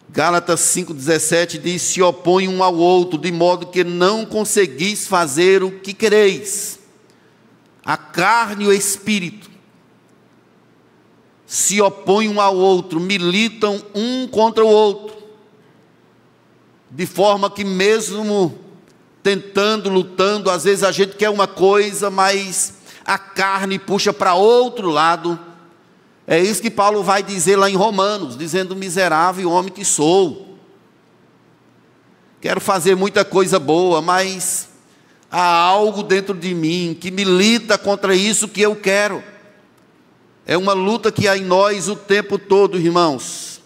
Gálatas 0.09 0.59
5,17 0.59 1.61
diz: 1.61 1.81
Se 1.83 2.01
opõe 2.01 2.49
um 2.49 2.61
ao 2.61 2.75
outro, 2.75 3.17
de 3.17 3.31
modo 3.31 3.67
que 3.67 3.85
não 3.85 4.25
conseguis 4.25 5.07
fazer 5.07 5.63
o 5.63 5.79
que 5.79 5.93
quereis. 5.93 6.77
A 7.85 7.95
carne 7.95 8.65
e 8.65 8.67
o 8.67 8.73
espírito 8.73 9.46
se 11.47 11.81
opõem 11.81 12.27
um 12.27 12.41
ao 12.41 12.55
outro, 12.55 12.99
militam 12.99 13.81
um 13.95 14.27
contra 14.27 14.65
o 14.65 14.67
outro, 14.67 15.15
de 16.91 17.05
forma 17.05 17.49
que, 17.49 17.63
mesmo 17.63 18.59
tentando, 19.23 19.89
lutando, 19.89 20.49
às 20.51 20.65
vezes 20.65 20.83
a 20.83 20.91
gente 20.91 21.15
quer 21.15 21.29
uma 21.29 21.47
coisa, 21.47 22.09
mas 22.09 22.73
a 23.05 23.17
carne 23.17 23.79
puxa 23.79 24.11
para 24.11 24.35
outro 24.35 24.89
lado. 24.89 25.39
É 26.27 26.37
isso 26.37 26.61
que 26.61 26.69
Paulo 26.69 27.01
vai 27.01 27.23
dizer 27.23 27.55
lá 27.55 27.69
em 27.69 27.75
Romanos, 27.75 28.37
dizendo: 28.37 28.75
miserável 28.75 29.49
homem 29.49 29.71
que 29.71 29.85
sou. 29.85 30.57
Quero 32.41 32.59
fazer 32.59 32.95
muita 32.95 33.23
coisa 33.23 33.57
boa, 33.57 34.01
mas 34.01 34.67
há 35.31 35.41
algo 35.41 36.03
dentro 36.03 36.35
de 36.35 36.53
mim 36.53 36.95
que 36.99 37.09
milita 37.09 37.77
contra 37.77 38.13
isso 38.13 38.49
que 38.49 38.61
eu 38.61 38.75
quero. 38.75 39.23
É 40.49 40.55
uma 40.55 40.71
luta 40.71 41.11
que 41.11 41.27
há 41.27 41.37
em 41.37 41.43
nós 41.43 41.89
o 41.89 41.95
tempo 41.97 42.39
todo, 42.39 42.79
irmãos. 42.79 43.61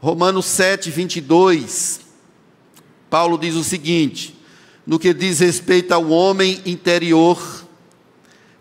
Romanos 0.00 0.46
7, 0.46 0.90
22, 0.90 2.00
Paulo 3.08 3.38
diz 3.38 3.54
o 3.54 3.62
seguinte: 3.62 4.36
no 4.84 4.98
que 4.98 5.14
diz 5.14 5.38
respeito 5.38 5.92
ao 5.92 6.10
homem 6.10 6.60
interior, 6.66 7.40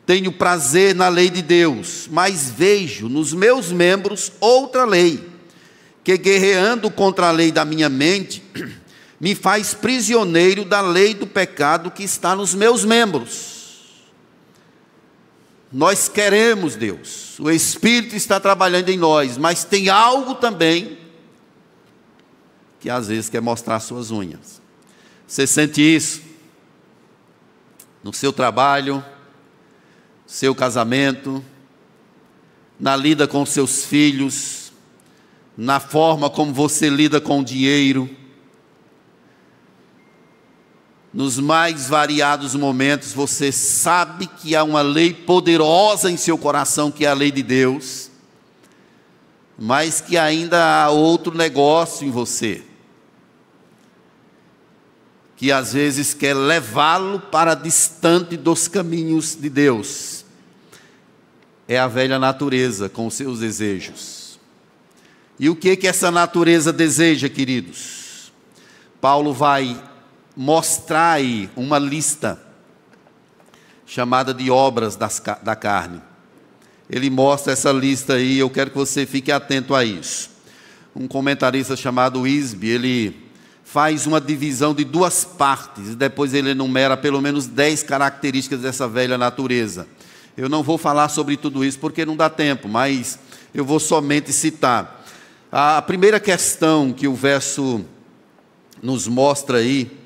tenho 0.05 0.31
prazer 0.31 0.93
na 0.93 1.09
lei 1.09 1.31
de 1.31 1.41
Deus, 1.41 2.07
mas 2.11 2.51
vejo 2.51 3.09
nos 3.09 3.33
meus 3.33 3.71
membros 3.71 4.31
outra 4.39 4.85
lei, 4.85 5.27
que 6.03 6.15
guerreando 6.19 6.91
contra 6.91 7.29
a 7.29 7.31
lei 7.31 7.51
da 7.51 7.65
minha 7.65 7.89
mente, 7.89 8.43
me 9.19 9.33
faz 9.33 9.73
prisioneiro 9.73 10.63
da 10.63 10.81
lei 10.81 11.15
do 11.15 11.25
pecado 11.25 11.89
que 11.89 12.03
está 12.03 12.35
nos 12.35 12.53
meus 12.53 12.85
membros. 12.85 13.50
Nós 15.71 16.09
queremos 16.09 16.75
Deus, 16.75 17.39
o 17.39 17.49
Espírito 17.49 18.15
está 18.15 18.39
trabalhando 18.39 18.89
em 18.89 18.97
nós, 18.97 19.37
mas 19.37 19.63
tem 19.63 19.87
algo 19.87 20.35
também 20.35 20.97
que 22.79 22.89
às 22.89 23.07
vezes 23.07 23.29
quer 23.29 23.41
mostrar 23.41 23.79
suas 23.79 24.11
unhas. 24.11 24.61
Você 25.25 25.47
sente 25.47 25.81
isso 25.81 26.21
no 28.03 28.11
seu 28.13 28.33
trabalho, 28.33 29.03
seu 30.25 30.53
casamento, 30.53 31.43
na 32.79 32.95
lida 32.95 33.27
com 33.27 33.45
seus 33.45 33.85
filhos, 33.85 34.73
na 35.55 35.79
forma 35.79 36.29
como 36.29 36.51
você 36.53 36.89
lida 36.89 37.21
com 37.21 37.39
o 37.39 37.45
dinheiro, 37.45 38.09
nos 41.13 41.37
mais 41.37 41.89
variados 41.89 42.55
momentos, 42.55 43.11
você 43.11 43.51
sabe 43.51 44.27
que 44.27 44.55
há 44.55 44.63
uma 44.63 44.81
lei 44.81 45.13
poderosa 45.13 46.09
em 46.09 46.15
seu 46.15 46.37
coração, 46.37 46.89
que 46.89 47.05
é 47.05 47.09
a 47.09 47.13
lei 47.13 47.31
de 47.31 47.43
Deus, 47.43 48.09
mas 49.59 49.99
que 49.99 50.17
ainda 50.17 50.83
há 50.83 50.89
outro 50.89 51.35
negócio 51.35 52.07
em 52.07 52.11
você, 52.11 52.63
que 55.35 55.51
às 55.51 55.73
vezes 55.73 56.13
quer 56.13 56.33
levá-lo 56.33 57.19
para 57.19 57.55
distante 57.55 58.37
dos 58.37 58.67
caminhos 58.67 59.35
de 59.35 59.49
Deus. 59.49 60.23
É 61.67 61.77
a 61.77 61.87
velha 61.87 62.19
natureza 62.19 62.87
com 62.87 63.09
seus 63.09 63.39
desejos. 63.39 64.39
E 65.39 65.49
o 65.49 65.55
que 65.55 65.75
que 65.75 65.87
essa 65.87 66.11
natureza 66.11 66.71
deseja, 66.71 67.27
queridos? 67.27 68.31
Paulo 68.99 69.33
vai 69.33 69.81
mostrar 70.41 71.11
aí 71.11 71.51
uma 71.55 71.77
lista 71.77 72.41
chamada 73.85 74.33
de 74.33 74.49
obras 74.49 74.95
das, 74.95 75.21
da 75.43 75.55
carne. 75.55 76.01
Ele 76.89 77.11
mostra 77.11 77.53
essa 77.53 77.71
lista 77.71 78.13
aí, 78.15 78.39
eu 78.39 78.49
quero 78.49 78.71
que 78.71 78.75
você 78.75 79.05
fique 79.05 79.31
atento 79.31 79.75
a 79.75 79.85
isso. 79.85 80.31
Um 80.95 81.07
comentarista 81.07 81.75
chamado 81.75 82.25
Isby, 82.25 82.69
ele 82.69 83.31
faz 83.63 84.07
uma 84.07 84.19
divisão 84.19 84.73
de 84.73 84.83
duas 84.83 85.23
partes, 85.23 85.89
e 85.89 85.95
depois 85.95 86.33
ele 86.33 86.49
enumera 86.49 86.97
pelo 86.97 87.21
menos 87.21 87.45
dez 87.45 87.83
características 87.83 88.61
dessa 88.61 88.87
velha 88.87 89.19
natureza. 89.19 89.87
Eu 90.35 90.49
não 90.49 90.63
vou 90.63 90.79
falar 90.79 91.09
sobre 91.09 91.37
tudo 91.37 91.63
isso 91.63 91.77
porque 91.77 92.03
não 92.03 92.15
dá 92.15 92.31
tempo, 92.31 92.67
mas 92.67 93.19
eu 93.53 93.63
vou 93.63 93.79
somente 93.79 94.33
citar. 94.33 95.05
A 95.51 95.83
primeira 95.83 96.19
questão 96.19 96.91
que 96.91 97.07
o 97.07 97.13
verso 97.13 97.85
nos 98.81 99.07
mostra 99.07 99.59
aí 99.59 100.00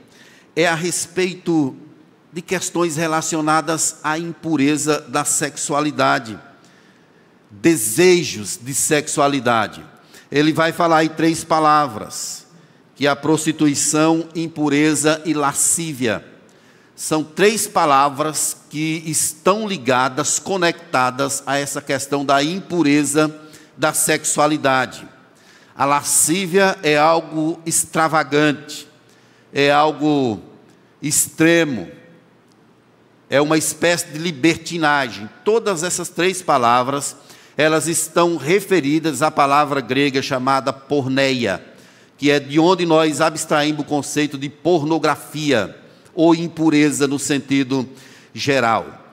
é 0.56 0.68
a 0.68 0.76
respeito 0.76 1.76
de 2.32 2.42
questões 2.42 2.96
relacionadas 2.96 3.98
à 4.04 4.18
impureza 4.20 5.00
da 5.08 5.24
sexualidade, 5.24 6.40
desejos 7.50 8.60
de 8.62 8.74
sexualidade. 8.74 9.86
Ele 10.32 10.52
vai 10.52 10.72
falar 10.72 11.04
em 11.04 11.10
três 11.10 11.44
palavras: 11.44 12.46
que 12.96 13.08
é 13.08 13.10
a 13.10 13.16
prostituição, 13.16 14.28
impureza 14.36 15.22
e 15.26 15.34
lascívia. 15.34 16.26
São 16.96 17.24
três 17.24 17.68
palavras 17.68 18.56
que 18.70 19.04
estão 19.06 19.68
ligadas, 19.68 20.40
conectadas 20.40 21.44
a 21.46 21.58
essa 21.58 21.82
questão 21.82 22.26
da 22.26 22.42
impureza 22.42 23.34
da 23.78 23.94
sexualidade. 23.94 25.08
A 25.78 25.84
lascívia 25.84 26.78
é 26.82 26.98
algo 26.98 27.60
extravagante, 27.66 28.85
é 29.58 29.72
algo 29.72 30.42
extremo, 31.02 31.88
é 33.30 33.40
uma 33.40 33.58
espécie 33.58 34.08
de 34.08 34.18
libertinagem. 34.18 35.30
Todas 35.46 35.82
essas 35.82 36.10
três 36.10 36.42
palavras, 36.42 37.16
elas 37.56 37.88
estão 37.88 38.36
referidas 38.36 39.22
à 39.22 39.32
palavra 39.32 39.80
grega 39.80 40.22
chamada 40.22 40.74
porneia, 40.74 41.64
que 42.18 42.30
é 42.30 42.38
de 42.38 42.60
onde 42.60 42.86
nós 42.86 43.22
abstraímos 43.22 43.86
o 43.86 43.88
conceito 43.88 44.38
de 44.38 44.50
pornografia 44.50 45.74
ou 46.14 46.36
impureza 46.36 47.08
no 47.08 47.18
sentido 47.18 47.88
geral. 48.34 49.06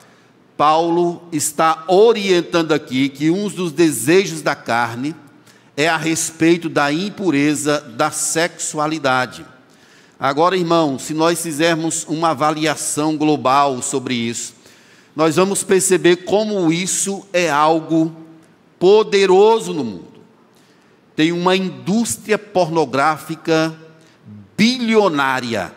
Paulo 0.57 1.23
está 1.31 1.85
orientando 1.87 2.73
aqui 2.73 3.07
que 3.07 3.29
um 3.31 3.47
dos 3.47 3.71
desejos 3.71 4.41
da 4.41 4.55
carne 4.55 5.15
é 5.77 5.87
a 5.87 5.95
respeito 5.95 6.67
da 6.67 6.91
impureza 6.91 7.79
da 7.79 8.11
sexualidade. 8.11 9.52
Agora, 10.19 10.55
irmão, 10.55 10.97
se 10.97 11.13
nós 11.13 11.41
fizermos 11.41 12.05
uma 12.07 12.29
avaliação 12.29 13.17
global 13.17 13.81
sobre 13.81 14.13
isso, 14.13 14.53
nós 15.15 15.35
vamos 15.35 15.63
perceber 15.63 16.17
como 16.17 16.71
isso 16.71 17.25
é 17.33 17.49
algo 17.49 18.15
poderoso 18.79 19.73
no 19.73 19.83
mundo. 19.83 20.13
Tem 21.15 21.31
uma 21.31 21.55
indústria 21.55 22.37
pornográfica 22.37 23.75
bilionária 24.57 25.73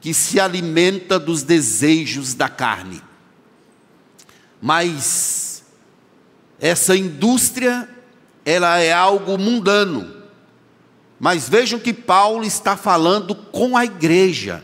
que 0.00 0.12
se 0.12 0.38
alimenta 0.38 1.18
dos 1.18 1.42
desejos 1.42 2.34
da 2.34 2.48
carne. 2.48 3.02
Mas 4.60 5.64
essa 6.60 6.96
indústria, 6.96 7.88
ela 8.44 8.78
é 8.78 8.92
algo 8.92 9.36
mundano. 9.36 10.23
Mas 11.24 11.48
vejam 11.48 11.78
que 11.78 11.94
Paulo 11.94 12.44
está 12.44 12.76
falando 12.76 13.34
com 13.34 13.78
a 13.78 13.84
igreja, 13.86 14.62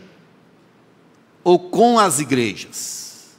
ou 1.43 1.57
com 1.57 1.97
as 1.97 2.19
igrejas, 2.19 3.29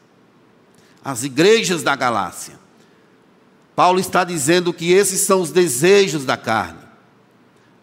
as 1.04 1.22
igrejas 1.22 1.84
da 1.84 1.94
Galácia. 1.94 2.58
Paulo 3.76 4.00
está 4.00 4.24
dizendo 4.24 4.72
que 4.72 4.90
esses 4.90 5.20
são 5.20 5.40
os 5.40 5.52
desejos 5.52 6.24
da 6.24 6.36
carne: 6.36 6.80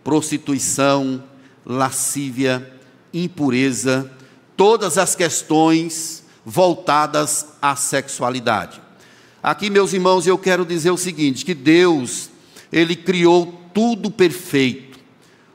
prostituição, 0.03 1.23
lascívia, 1.65 2.73
impureza, 3.13 4.11
todas 4.57 4.97
as 4.97 5.15
questões 5.15 6.21
voltadas 6.45 7.47
à 7.61 7.77
sexualidade. 7.77 8.81
Aqui, 9.41 9.69
meus 9.69 9.93
irmãos, 9.93 10.27
eu 10.27 10.37
quero 10.37 10.65
dizer 10.65 10.91
o 10.91 10.97
seguinte: 10.97 11.45
que 11.45 11.53
Deus, 11.53 12.29
Ele 12.73 12.93
criou 12.93 13.69
tudo 13.73 14.11
perfeito. 14.11 14.88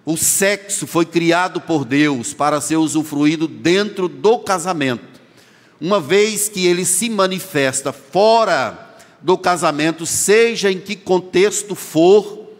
O 0.04 0.16
sexo 0.16 0.86
foi 0.86 1.06
criado 1.06 1.60
por 1.60 1.84
Deus 1.84 2.34
para 2.34 2.60
ser 2.60 2.76
usufruído 2.76 3.48
dentro 3.48 4.06
do 4.06 4.38
casamento. 4.38 5.20
Uma 5.80 5.98
vez 5.98 6.48
que 6.48 6.66
ele 6.66 6.84
se 6.84 7.08
manifesta 7.08 7.92
fora 7.92 8.96
do 9.22 9.38
casamento, 9.38 10.04
seja 10.04 10.70
em 10.70 10.78
que 10.78 10.94
contexto 10.94 11.74
for, 11.74 12.50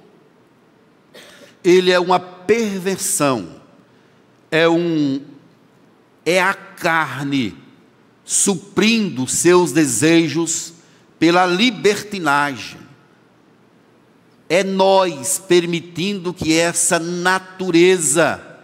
ele 1.62 1.90
é 1.90 2.00
uma 2.00 2.18
perversão, 2.18 3.60
é 4.50 4.68
um 4.68 5.20
é 6.26 6.40
a 6.40 6.54
carne 6.54 7.54
suprindo 8.24 9.28
seus 9.28 9.72
desejos 9.72 10.72
pela 11.18 11.44
libertinagem 11.44 12.83
é 14.48 14.62
nós 14.62 15.38
permitindo 15.38 16.34
que 16.34 16.58
essa 16.58 16.98
natureza 16.98 18.54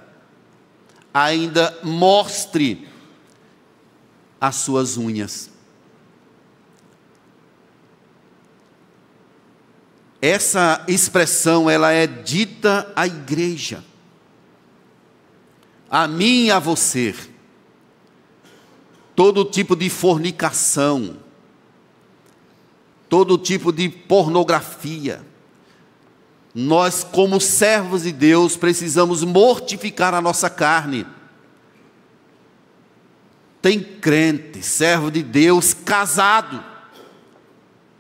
ainda 1.13 1.77
mostre 1.83 2.87
as 4.41 4.57
suas 4.57 4.97
unhas. 4.97 5.51
Essa 10.23 10.85
expressão 10.87 11.69
ela 11.69 11.93
é 11.93 12.07
dita 12.07 12.93
à 12.95 13.07
igreja, 13.07 13.83
a 15.91 16.07
mim 16.07 16.47
e 16.47 16.51
a 16.51 16.59
você. 16.59 17.15
Todo 19.17 19.45
tipo 19.45 19.75
de 19.75 19.89
fornicação, 19.89 21.17
todo 23.09 23.39
tipo 23.39 23.73
de 23.73 23.89
pornografia, 23.89 25.30
nós, 26.55 27.05
como 27.05 27.41
servos 27.41 28.03
de 28.03 28.13
Deus, 28.13 28.57
precisamos 28.57 29.23
mortificar 29.23 30.15
a 30.15 30.21
nossa 30.21 30.51
carne. 30.51 31.07
Tem 33.63 33.81
crente, 33.81 34.63
servo 34.63 35.11
de 35.11 35.23
Deus, 35.23 35.73
casado 35.75 36.65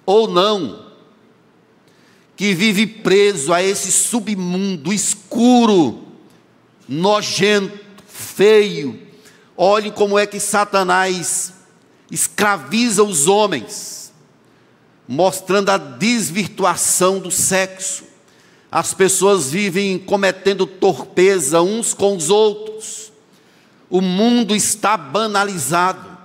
ou 0.04 0.26
não, 0.26 0.86
que 2.34 2.54
vive 2.54 2.86
preso 2.86 3.52
a 3.52 3.62
esse 3.62 3.92
submundo 3.92 4.92
escuro, 4.92 6.08
nojento, 6.88 7.78
feio. 8.08 9.00
Olhe 9.56 9.92
como 9.92 10.18
é 10.18 10.26
que 10.26 10.40
Satanás 10.40 11.52
escraviza 12.10 13.04
os 13.04 13.28
homens, 13.28 14.12
mostrando 15.06 15.68
a 15.68 15.76
desvirtuação 15.76 17.20
do 17.20 17.30
sexo 17.30 18.09
as 18.70 18.94
pessoas 18.94 19.50
vivem 19.50 19.98
cometendo 19.98 20.64
torpeza 20.64 21.60
uns 21.60 21.92
com 21.92 22.16
os 22.16 22.30
outros. 22.30 23.12
O 23.88 24.00
mundo 24.00 24.54
está 24.54 24.96
banalizado 24.96 26.16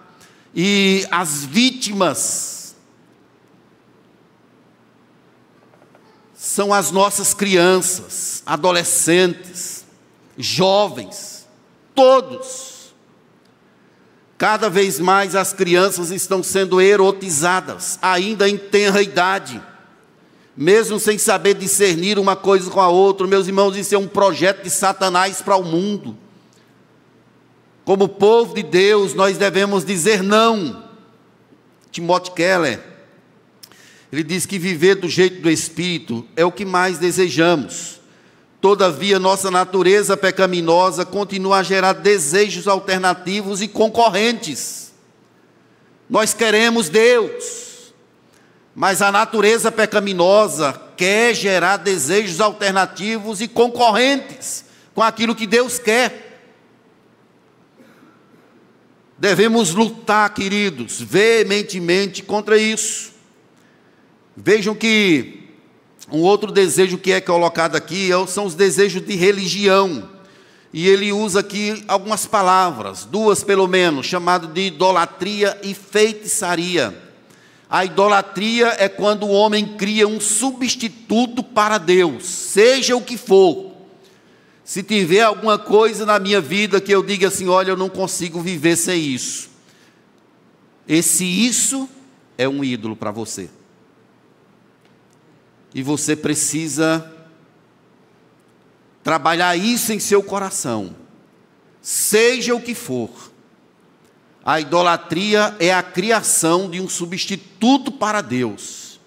e 0.54 1.06
as 1.10 1.44
vítimas 1.44 2.76
são 6.36 6.72
as 6.72 6.92
nossas 6.92 7.34
crianças, 7.34 8.44
adolescentes, 8.46 9.84
jovens, 10.38 11.48
todos. 11.96 12.94
Cada 14.38 14.70
vez 14.70 15.00
mais 15.00 15.34
as 15.34 15.52
crianças 15.52 16.12
estão 16.12 16.44
sendo 16.44 16.80
erotizadas, 16.80 17.98
ainda 18.02 18.48
em 18.48 18.58
tenra 18.58 19.02
idade 19.02 19.60
mesmo 20.56 21.00
sem 21.00 21.18
saber 21.18 21.56
discernir 21.56 22.18
uma 22.18 22.36
coisa 22.36 22.70
com 22.70 22.80
a 22.80 22.88
outra, 22.88 23.28
meus 23.28 23.48
irmãos, 23.48 23.76
isso 23.76 23.94
é 23.94 23.98
um 23.98 24.08
projeto 24.08 24.64
de 24.64 24.70
Satanás 24.70 25.42
para 25.42 25.58
o 25.58 25.64
mundo. 25.64 26.18
Como 27.84 28.08
povo 28.08 28.56
de 28.56 28.64
Deus, 28.64 29.14
nós 29.14 29.38
devemos 29.38 29.84
dizer 29.84 30.24
não. 30.24 30.84
Timóteo 31.92 32.34
Keller, 32.34 32.82
ele 34.12 34.24
diz 34.24 34.46
que 34.46 34.58
viver 34.58 34.96
do 34.96 35.10
jeito 35.10 35.42
do 35.42 35.50
Espírito 35.50 36.26
é 36.36 36.46
o 36.46 36.52
que 36.52 36.66
mais 36.66 36.98
desejamos. 36.98 38.00
Todavia, 38.62 39.20
nossa 39.20 39.52
natureza 39.52 40.18
pecaminosa 40.18 41.06
continua 41.06 41.58
a 41.58 41.64
gerar 41.64 41.94
desejos 41.94 42.68
alternativos 42.68 43.62
e 43.62 43.68
concorrentes. 43.68 44.94
Nós 46.10 46.34
queremos 46.34 46.90
Deus, 46.90 47.75
mas 48.76 49.02
a 49.02 49.10
natureza 49.10 49.72
pecaminosa 49.72 50.80
quer 50.98 51.34
gerar 51.34 51.78
desejos 51.78 52.42
alternativos 52.42 53.40
e 53.40 53.48
concorrentes 53.48 54.66
com 54.94 55.02
aquilo 55.02 55.34
que 55.34 55.48
Deus 55.48 55.80
quer. 55.80 56.24
Devemos 59.18 59.74
lutar, 59.74 60.34
queridos, 60.34 61.00
veementemente 61.00 62.22
contra 62.22 62.58
isso. 62.58 63.14
Vejam 64.36 64.76
que 64.76 65.50
um 66.12 66.20
outro 66.20 66.52
desejo 66.52 66.98
que 66.98 67.14
é 67.14 67.22
colocado 67.22 67.78
aqui 67.78 68.12
é 68.12 68.28
são 68.28 68.46
os 68.46 68.56
desejos 68.56 69.02
de 69.02 69.16
religião. 69.16 70.10
E 70.74 70.90
ele 70.90 71.14
usa 71.14 71.40
aqui 71.40 71.82
algumas 71.88 72.26
palavras, 72.26 73.06
duas 73.06 73.42
pelo 73.42 73.66
menos, 73.66 74.06
chamado 74.06 74.48
de 74.48 74.68
idolatria 74.68 75.58
e 75.64 75.74
feitiçaria. 75.74 77.05
A 77.76 77.84
idolatria 77.84 78.74
é 78.80 78.88
quando 78.88 79.24
o 79.24 79.32
homem 79.32 79.76
cria 79.76 80.08
um 80.08 80.18
substituto 80.18 81.44
para 81.44 81.78
Deus, 81.78 82.26
seja 82.26 82.96
o 82.96 83.02
que 83.02 83.18
for. 83.18 83.76
Se 84.64 84.82
tiver 84.82 85.24
alguma 85.24 85.60
coisa 85.60 86.06
na 86.06 86.18
minha 86.18 86.40
vida 86.40 86.80
que 86.80 86.94
eu 86.94 87.04
diga 87.04 87.28
assim, 87.28 87.50
olha, 87.50 87.72
eu 87.72 87.76
não 87.76 87.90
consigo 87.90 88.40
viver 88.40 88.78
sem 88.78 89.04
isso. 89.04 89.50
Esse 90.88 91.26
isso 91.26 91.90
é 92.38 92.48
um 92.48 92.64
ídolo 92.64 92.96
para 92.96 93.12
você. 93.12 93.50
E 95.74 95.84
você 95.84 96.16
precisa 96.16 97.14
trabalhar 99.04 99.54
isso 99.58 99.92
em 99.92 100.00
seu 100.00 100.24
coração, 100.24 100.96
seja 101.82 102.56
o 102.56 102.62
que 102.62 102.74
for. 102.74 103.35
A 104.46 104.60
idolatria 104.60 105.56
é 105.60 105.74
a 105.74 105.82
criação 105.82 106.70
de 106.70 106.80
um 106.80 106.88
substituto 106.88 107.92
para 107.92 108.22
Deus. 108.22 109.00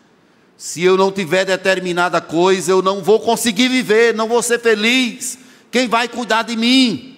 Se 0.57 0.83
eu 0.83 0.97
não 0.97 1.13
tiver 1.13 1.45
determinada 1.45 2.21
coisa, 2.21 2.73
eu 2.73 2.83
não 2.83 3.01
vou 3.05 3.21
conseguir 3.21 3.69
viver, 3.69 4.13
não 4.13 4.27
vou 4.27 4.43
ser 4.43 4.59
feliz. 4.59 5.39
Quem 5.71 5.87
vai 5.87 6.09
cuidar 6.09 6.43
de 6.43 6.57
mim? 6.57 7.17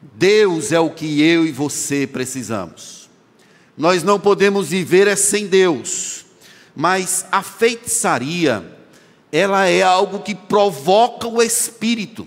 Deus 0.00 0.72
é 0.72 0.80
o 0.80 0.88
que 0.88 1.20
eu 1.20 1.44
e 1.44 1.52
você 1.52 2.06
precisamos. 2.06 3.10
Nós 3.76 4.02
não 4.02 4.18
podemos 4.18 4.68
viver 4.68 5.06
é 5.06 5.16
sem 5.16 5.46
Deus. 5.46 6.24
Mas 6.74 7.26
a 7.30 7.42
feitiçaria, 7.42 8.64
ela 9.30 9.66
é 9.66 9.82
algo 9.82 10.20
que 10.20 10.34
provoca 10.34 11.28
o 11.28 11.42
espírito. 11.42 12.26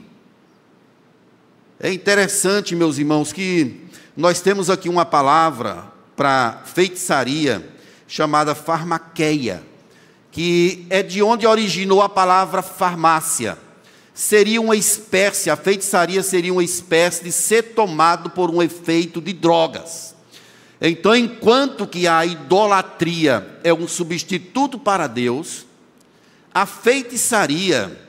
É 1.77 1.91
interessante, 1.91 2.73
meus 2.73 2.97
irmãos, 2.97 3.33
que 3.33 3.81
nós 4.15 4.39
temos 4.39 4.69
aqui 4.69 4.87
uma 4.87 5.05
palavra 5.05 5.91
para 6.15 6.61
feitiçaria 6.63 7.67
chamada 8.07 8.55
farmaqueia, 8.55 9.61
que 10.31 10.87
é 10.89 11.03
de 11.03 11.21
onde 11.21 11.45
originou 11.45 12.01
a 12.01 12.07
palavra 12.07 12.61
farmácia. 12.61 13.57
Seria 14.13 14.61
uma 14.61 14.77
espécie, 14.77 15.49
a 15.49 15.57
feitiçaria 15.57 16.23
seria 16.23 16.53
uma 16.53 16.63
espécie 16.63 17.25
de 17.25 17.31
ser 17.33 17.73
tomado 17.73 18.29
por 18.29 18.49
um 18.49 18.63
efeito 18.63 19.19
de 19.19 19.33
drogas. 19.33 20.15
Então, 20.79 21.13
enquanto 21.13 21.85
que 21.85 22.07
a 22.07 22.25
idolatria 22.25 23.59
é 23.65 23.73
um 23.73 23.85
substituto 23.87 24.79
para 24.79 25.07
Deus, 25.07 25.65
a 26.53 26.65
feitiçaria 26.65 27.99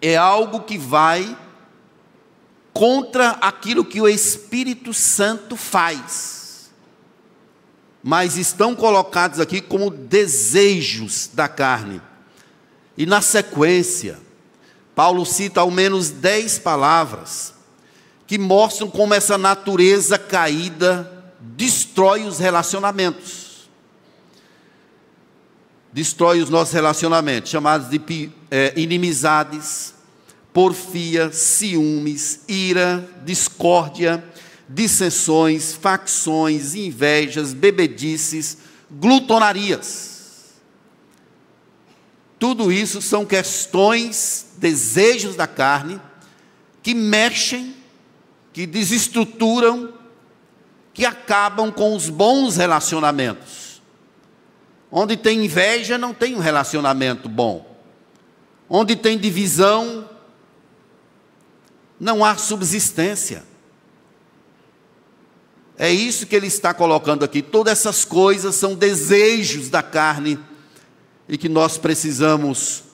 é 0.00 0.16
algo 0.16 0.60
que 0.60 0.78
vai 0.78 1.36
contra 2.74 3.30
aquilo 3.40 3.84
que 3.84 4.00
o 4.00 4.08
Espírito 4.08 4.92
Santo 4.92 5.56
faz. 5.56 6.70
Mas 8.02 8.36
estão 8.36 8.74
colocados 8.74 9.40
aqui 9.40 9.60
como 9.60 9.88
desejos 9.88 11.30
da 11.32 11.48
carne. 11.48 12.02
E 12.98 13.06
na 13.06 13.22
sequência, 13.22 14.18
Paulo 14.94 15.24
cita 15.24 15.60
ao 15.60 15.70
menos 15.70 16.10
dez 16.10 16.58
palavras 16.58 17.54
que 18.26 18.38
mostram 18.38 18.90
como 18.90 19.14
essa 19.14 19.38
natureza 19.38 20.18
caída 20.18 21.10
destrói 21.40 22.24
os 22.24 22.38
relacionamentos. 22.38 23.68
Destrói 25.92 26.42
os 26.42 26.50
nossos 26.50 26.74
relacionamentos, 26.74 27.50
chamados 27.50 27.88
de 27.88 28.30
é, 28.50 28.72
inimizades, 28.76 29.94
porfia, 30.54 31.32
ciúmes, 31.32 32.42
ira, 32.46 33.06
discórdia, 33.24 34.24
dissensões, 34.68 35.74
facções, 35.74 36.76
invejas, 36.76 37.52
bebedices, 37.52 38.58
glutonarias. 38.88 40.54
Tudo 42.38 42.70
isso 42.70 43.02
são 43.02 43.26
questões, 43.26 44.46
desejos 44.58 45.34
da 45.34 45.48
carne, 45.48 46.00
que 46.84 46.94
mexem, 46.94 47.74
que 48.52 48.64
desestruturam, 48.64 49.92
que 50.92 51.04
acabam 51.04 51.72
com 51.72 51.96
os 51.96 52.08
bons 52.08 52.56
relacionamentos. 52.56 53.82
Onde 54.88 55.16
tem 55.16 55.44
inveja, 55.44 55.98
não 55.98 56.14
tem 56.14 56.36
um 56.36 56.40
relacionamento 56.40 57.28
bom. 57.28 57.74
Onde 58.68 58.94
tem 58.94 59.18
divisão, 59.18 60.08
não 62.04 62.22
há 62.22 62.36
subsistência. 62.36 63.42
É 65.78 65.90
isso 65.90 66.26
que 66.26 66.36
ele 66.36 66.46
está 66.46 66.74
colocando 66.74 67.24
aqui. 67.24 67.40
Todas 67.40 67.78
essas 67.78 68.04
coisas 68.04 68.54
são 68.54 68.74
desejos 68.74 69.70
da 69.70 69.82
carne 69.82 70.38
e 71.26 71.38
que 71.38 71.48
nós 71.48 71.78
precisamos 71.78 72.84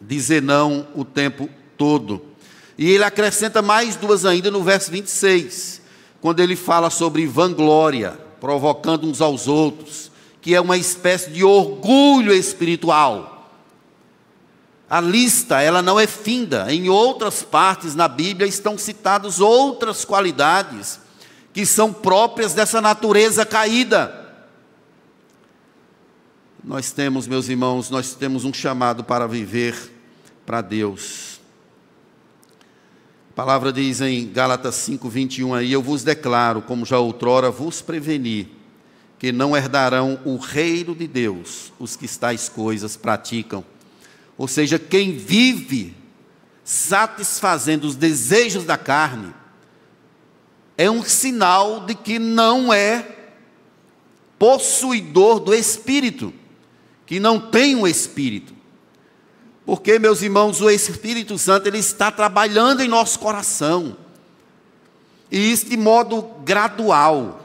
dizer 0.00 0.40
não 0.40 0.88
o 0.94 1.04
tempo 1.04 1.50
todo. 1.76 2.24
E 2.78 2.90
ele 2.90 3.04
acrescenta 3.04 3.60
mais 3.60 3.94
duas 3.94 4.24
ainda 4.24 4.50
no 4.50 4.62
verso 4.62 4.90
26, 4.90 5.82
quando 6.22 6.40
ele 6.40 6.56
fala 6.56 6.88
sobre 6.88 7.26
vanglória, 7.26 8.18
provocando 8.40 9.06
uns 9.06 9.20
aos 9.20 9.46
outros, 9.46 10.10
que 10.40 10.54
é 10.54 10.60
uma 10.62 10.78
espécie 10.78 11.30
de 11.30 11.44
orgulho 11.44 12.32
espiritual. 12.32 13.33
A 14.88 15.00
lista, 15.00 15.60
ela 15.60 15.80
não 15.80 15.98
é 15.98 16.06
finda. 16.06 16.72
Em 16.72 16.88
outras 16.88 17.42
partes 17.42 17.94
na 17.94 18.06
Bíblia 18.06 18.46
estão 18.46 18.76
citadas 18.76 19.40
outras 19.40 20.04
qualidades 20.04 21.00
que 21.52 21.64
são 21.64 21.92
próprias 21.92 22.52
dessa 22.52 22.80
natureza 22.80 23.46
caída. 23.46 24.22
Nós 26.62 26.92
temos, 26.92 27.26
meus 27.26 27.48
irmãos, 27.48 27.90
nós 27.90 28.14
temos 28.14 28.44
um 28.44 28.52
chamado 28.52 29.04
para 29.04 29.26
viver 29.28 29.92
para 30.44 30.60
Deus. 30.60 31.40
A 33.30 33.34
palavra 33.34 33.72
diz 33.72 34.00
em 34.00 34.30
Gálatas 34.32 34.74
5:21 34.76 35.54
aí, 35.54 35.72
eu 35.72 35.82
vos 35.82 36.02
declaro, 36.02 36.62
como 36.62 36.86
já 36.86 36.98
outrora 36.98 37.50
vos 37.50 37.82
preveni, 37.82 38.50
que 39.18 39.32
não 39.32 39.56
herdarão 39.56 40.20
o 40.24 40.36
reino 40.36 40.94
de 40.94 41.06
Deus 41.06 41.72
os 41.78 41.96
que 41.96 42.06
tais 42.06 42.48
coisas 42.48 42.96
praticam. 42.96 43.64
Ou 44.36 44.48
seja, 44.48 44.78
quem 44.78 45.16
vive 45.16 45.94
satisfazendo 46.64 47.86
os 47.86 47.94
desejos 47.94 48.64
da 48.64 48.78
carne, 48.78 49.34
é 50.76 50.90
um 50.90 51.04
sinal 51.04 51.84
de 51.84 51.94
que 51.94 52.18
não 52.18 52.72
é 52.72 53.06
possuidor 54.38 55.38
do 55.38 55.54
Espírito, 55.54 56.32
que 57.06 57.20
não 57.20 57.38
tem 57.38 57.76
o 57.76 57.86
Espírito. 57.86 58.54
Porque, 59.64 59.98
meus 59.98 60.22
irmãos, 60.22 60.60
o 60.60 60.68
Espírito 60.68 61.38
Santo 61.38 61.68
ele 61.68 61.78
está 61.78 62.10
trabalhando 62.10 62.82
em 62.82 62.88
nosso 62.88 63.18
coração. 63.18 63.96
E 65.30 65.52
isso 65.52 65.66
de 65.66 65.76
modo 65.76 66.22
gradual. 66.44 67.40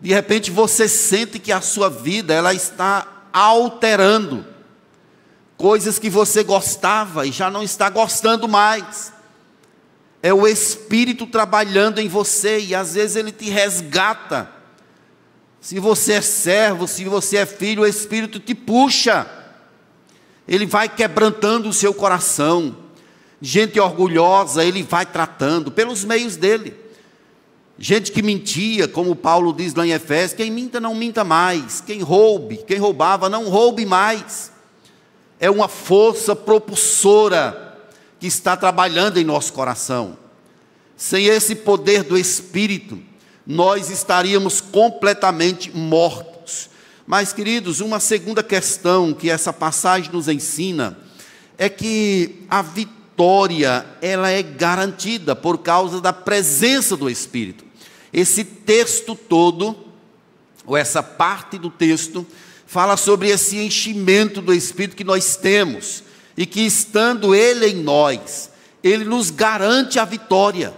De 0.00 0.12
repente 0.12 0.50
você 0.50 0.88
sente 0.88 1.38
que 1.38 1.52
a 1.52 1.60
sua 1.60 1.90
vida 1.90 2.32
ela 2.32 2.54
está 2.54 3.26
alterando 3.32 4.49
coisas 5.60 5.98
que 5.98 6.08
você 6.08 6.42
gostava 6.42 7.26
e 7.26 7.30
já 7.30 7.50
não 7.50 7.62
está 7.62 7.90
gostando 7.90 8.48
mais. 8.48 9.12
É 10.22 10.32
o 10.32 10.46
Espírito 10.48 11.26
trabalhando 11.26 12.00
em 12.00 12.08
você 12.08 12.60
e 12.60 12.74
às 12.74 12.94
vezes 12.94 13.14
ele 13.14 13.30
te 13.30 13.50
resgata. 13.50 14.50
Se 15.60 15.78
você 15.78 16.14
é 16.14 16.20
servo, 16.22 16.88
se 16.88 17.04
você 17.04 17.36
é 17.36 17.46
filho, 17.46 17.82
o 17.82 17.86
Espírito 17.86 18.40
te 18.40 18.54
puxa. 18.54 19.26
Ele 20.48 20.64
vai 20.64 20.88
quebrantando 20.88 21.68
o 21.68 21.74
seu 21.74 21.92
coração. 21.92 22.74
Gente 23.38 23.78
orgulhosa, 23.78 24.64
ele 24.64 24.82
vai 24.82 25.04
tratando 25.04 25.70
pelos 25.70 26.04
meios 26.04 26.36
dele. 26.36 26.74
Gente 27.78 28.12
que 28.12 28.22
mentia, 28.22 28.88
como 28.88 29.14
Paulo 29.14 29.52
diz 29.52 29.74
lá 29.74 29.86
em 29.86 29.90
Efésios: 29.90 30.38
quem 30.38 30.50
minta, 30.50 30.80
não 30.80 30.94
minta 30.94 31.22
mais. 31.22 31.82
Quem 31.82 32.00
roube, 32.00 32.64
quem 32.66 32.78
roubava, 32.78 33.28
não 33.28 33.50
roube 33.50 33.84
mais 33.84 34.50
é 35.40 35.50
uma 35.50 35.66
força 35.66 36.36
propulsora 36.36 37.78
que 38.20 38.26
está 38.26 38.54
trabalhando 38.54 39.18
em 39.18 39.24
nosso 39.24 39.54
coração. 39.54 40.18
Sem 40.94 41.24
esse 41.24 41.54
poder 41.54 42.02
do 42.02 42.18
Espírito, 42.18 42.98
nós 43.46 43.88
estaríamos 43.88 44.60
completamente 44.60 45.74
mortos. 45.74 46.68
Mas, 47.06 47.32
queridos, 47.32 47.80
uma 47.80 47.98
segunda 47.98 48.42
questão 48.42 49.14
que 49.14 49.30
essa 49.30 49.50
passagem 49.50 50.12
nos 50.12 50.28
ensina 50.28 50.98
é 51.56 51.70
que 51.70 52.44
a 52.48 52.60
vitória 52.60 53.86
ela 54.02 54.28
é 54.28 54.42
garantida 54.42 55.34
por 55.34 55.58
causa 55.58 56.02
da 56.02 56.12
presença 56.12 56.96
do 56.96 57.08
Espírito. 57.08 57.64
Esse 58.12 58.44
texto 58.44 59.14
todo, 59.14 59.74
ou 60.66 60.76
essa 60.76 61.02
parte 61.02 61.56
do 61.56 61.70
texto, 61.70 62.26
fala 62.70 62.96
sobre 62.96 63.28
esse 63.28 63.58
enchimento 63.58 64.40
do 64.40 64.54
Espírito 64.54 64.94
que 64.94 65.02
nós 65.02 65.34
temos 65.34 66.04
e 66.36 66.46
que 66.46 66.60
estando 66.60 67.34
Ele 67.34 67.66
em 67.66 67.82
nós, 67.82 68.48
Ele 68.80 69.04
nos 69.04 69.28
garante 69.28 69.98
a 69.98 70.04
vitória. 70.04 70.72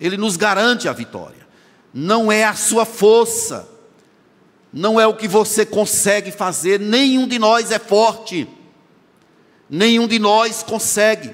Ele 0.00 0.16
nos 0.16 0.38
garante 0.38 0.88
a 0.88 0.92
vitória. 0.94 1.46
Não 1.92 2.32
é 2.32 2.44
a 2.44 2.54
sua 2.54 2.86
força, 2.86 3.68
não 4.72 4.98
é 4.98 5.06
o 5.06 5.14
que 5.14 5.28
você 5.28 5.66
consegue 5.66 6.30
fazer, 6.30 6.80
nenhum 6.80 7.28
de 7.28 7.38
nós 7.38 7.70
é 7.70 7.78
forte, 7.78 8.48
nenhum 9.68 10.08
de 10.08 10.18
nós 10.18 10.62
consegue, 10.62 11.30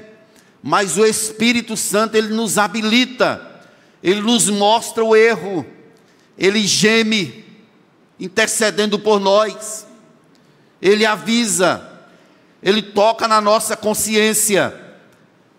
mas 0.60 0.98
o 0.98 1.06
Espírito 1.06 1.76
Santo, 1.76 2.16
Ele 2.16 2.34
nos 2.34 2.58
habilita, 2.58 3.62
Ele 4.02 4.22
nos 4.22 4.50
mostra 4.50 5.04
o 5.04 5.14
erro, 5.14 5.64
Ele 6.36 6.66
geme, 6.66 7.39
intercedendo 8.20 8.98
por 8.98 9.18
nós. 9.18 9.86
Ele 10.80 11.06
avisa, 11.06 11.90
ele 12.62 12.82
toca 12.82 13.26
na 13.26 13.40
nossa 13.40 13.76
consciência. 13.76 14.78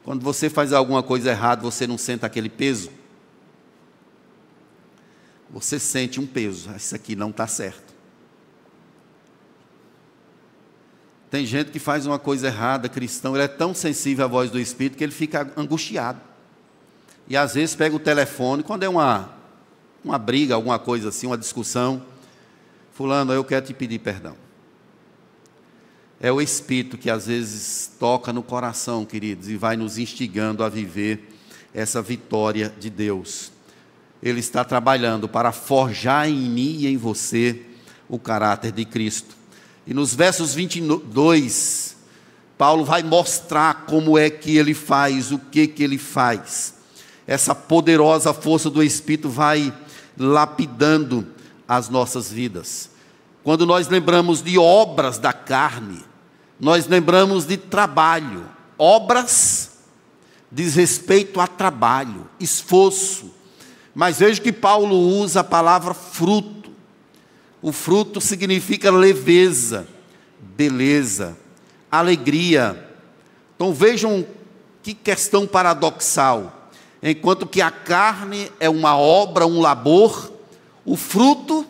Quando 0.03 0.21
você 0.21 0.49
faz 0.49 0.71
alguma 0.71 1.03
coisa 1.03 1.31
errada, 1.31 1.61
você 1.61 1.85
não 1.85 1.97
sente 1.97 2.25
aquele 2.25 2.49
peso? 2.49 2.91
Você 5.49 5.79
sente 5.79 6.19
um 6.19 6.25
peso, 6.25 6.69
ah, 6.73 6.77
isso 6.77 6.95
aqui 6.95 7.15
não 7.15 7.29
está 7.29 7.45
certo. 7.45 7.91
Tem 11.29 11.45
gente 11.45 11.71
que 11.71 11.79
faz 11.79 12.05
uma 12.05 12.19
coisa 12.19 12.47
errada, 12.47 12.89
cristão, 12.89 13.35
ele 13.35 13.43
é 13.43 13.47
tão 13.47 13.73
sensível 13.73 14.25
à 14.25 14.27
voz 14.27 14.49
do 14.49 14.59
Espírito 14.59 14.97
que 14.97 15.03
ele 15.03 15.11
fica 15.11 15.51
angustiado. 15.57 16.19
E 17.27 17.37
às 17.37 17.53
vezes 17.53 17.75
pega 17.75 17.95
o 17.95 17.99
telefone, 17.99 18.63
quando 18.63 18.83
é 18.83 18.89
uma, 18.89 19.29
uma 20.03 20.17
briga, 20.17 20.55
alguma 20.55 20.79
coisa 20.79 21.09
assim, 21.09 21.27
uma 21.27 21.37
discussão, 21.37 22.01
Fulano, 23.01 23.33
eu 23.33 23.43
quero 23.43 23.65
te 23.65 23.73
pedir 23.73 23.97
perdão. 23.97 24.35
É 26.19 26.31
o 26.31 26.39
Espírito 26.39 26.99
que 26.99 27.09
às 27.09 27.25
vezes 27.25 27.91
toca 27.99 28.31
no 28.31 28.43
coração, 28.43 29.03
queridos, 29.03 29.49
e 29.49 29.57
vai 29.57 29.75
nos 29.75 29.97
instigando 29.97 30.63
a 30.63 30.69
viver 30.69 31.27
essa 31.73 31.99
vitória 31.99 32.71
de 32.79 32.91
Deus. 32.91 33.51
Ele 34.21 34.39
está 34.39 34.63
trabalhando 34.63 35.27
para 35.27 35.51
forjar 35.51 36.29
em 36.29 36.47
mim 36.47 36.77
e 36.81 36.87
em 36.87 36.95
você 36.95 37.65
o 38.07 38.19
caráter 38.19 38.71
de 38.71 38.85
Cristo. 38.85 39.35
E 39.87 39.95
nos 39.95 40.13
versos 40.13 40.53
22, 40.53 41.97
Paulo 42.55 42.85
vai 42.85 43.01
mostrar 43.01 43.87
como 43.87 44.15
é 44.15 44.29
que 44.29 44.55
ele 44.55 44.75
faz, 44.75 45.31
o 45.31 45.39
que 45.39 45.65
que 45.65 45.81
ele 45.81 45.97
faz. 45.97 46.75
Essa 47.25 47.55
poderosa 47.55 48.31
força 48.31 48.69
do 48.69 48.83
Espírito 48.83 49.27
vai 49.27 49.73
lapidando 50.15 51.25
as 51.67 51.89
nossas 51.89 52.31
vidas. 52.31 52.90
Quando 53.43 53.65
nós 53.65 53.87
lembramos 53.87 54.41
de 54.41 54.57
obras 54.57 55.17
da 55.17 55.33
carne, 55.33 56.03
nós 56.59 56.87
lembramos 56.87 57.45
de 57.45 57.57
trabalho. 57.57 58.45
Obras 58.77 59.71
diz 60.51 60.75
respeito 60.75 61.39
a 61.39 61.47
trabalho, 61.47 62.27
esforço. 62.39 63.31
Mas 63.95 64.19
veja 64.19 64.41
que 64.41 64.51
Paulo 64.51 64.95
usa 64.95 65.39
a 65.39 65.43
palavra 65.43 65.93
fruto. 65.93 66.71
O 67.61 67.71
fruto 67.71 68.21
significa 68.21 68.91
leveza, 68.91 69.87
beleza, 70.39 71.37
alegria. 71.91 72.89
Então 73.55 73.73
vejam 73.73 74.25
que 74.83 74.93
questão 74.93 75.47
paradoxal. 75.47 76.69
Enquanto 77.01 77.47
que 77.47 77.61
a 77.61 77.71
carne 77.71 78.51
é 78.59 78.69
uma 78.69 78.95
obra, 78.95 79.47
um 79.47 79.61
labor, 79.61 80.31
o 80.85 80.95
fruto 80.95 81.65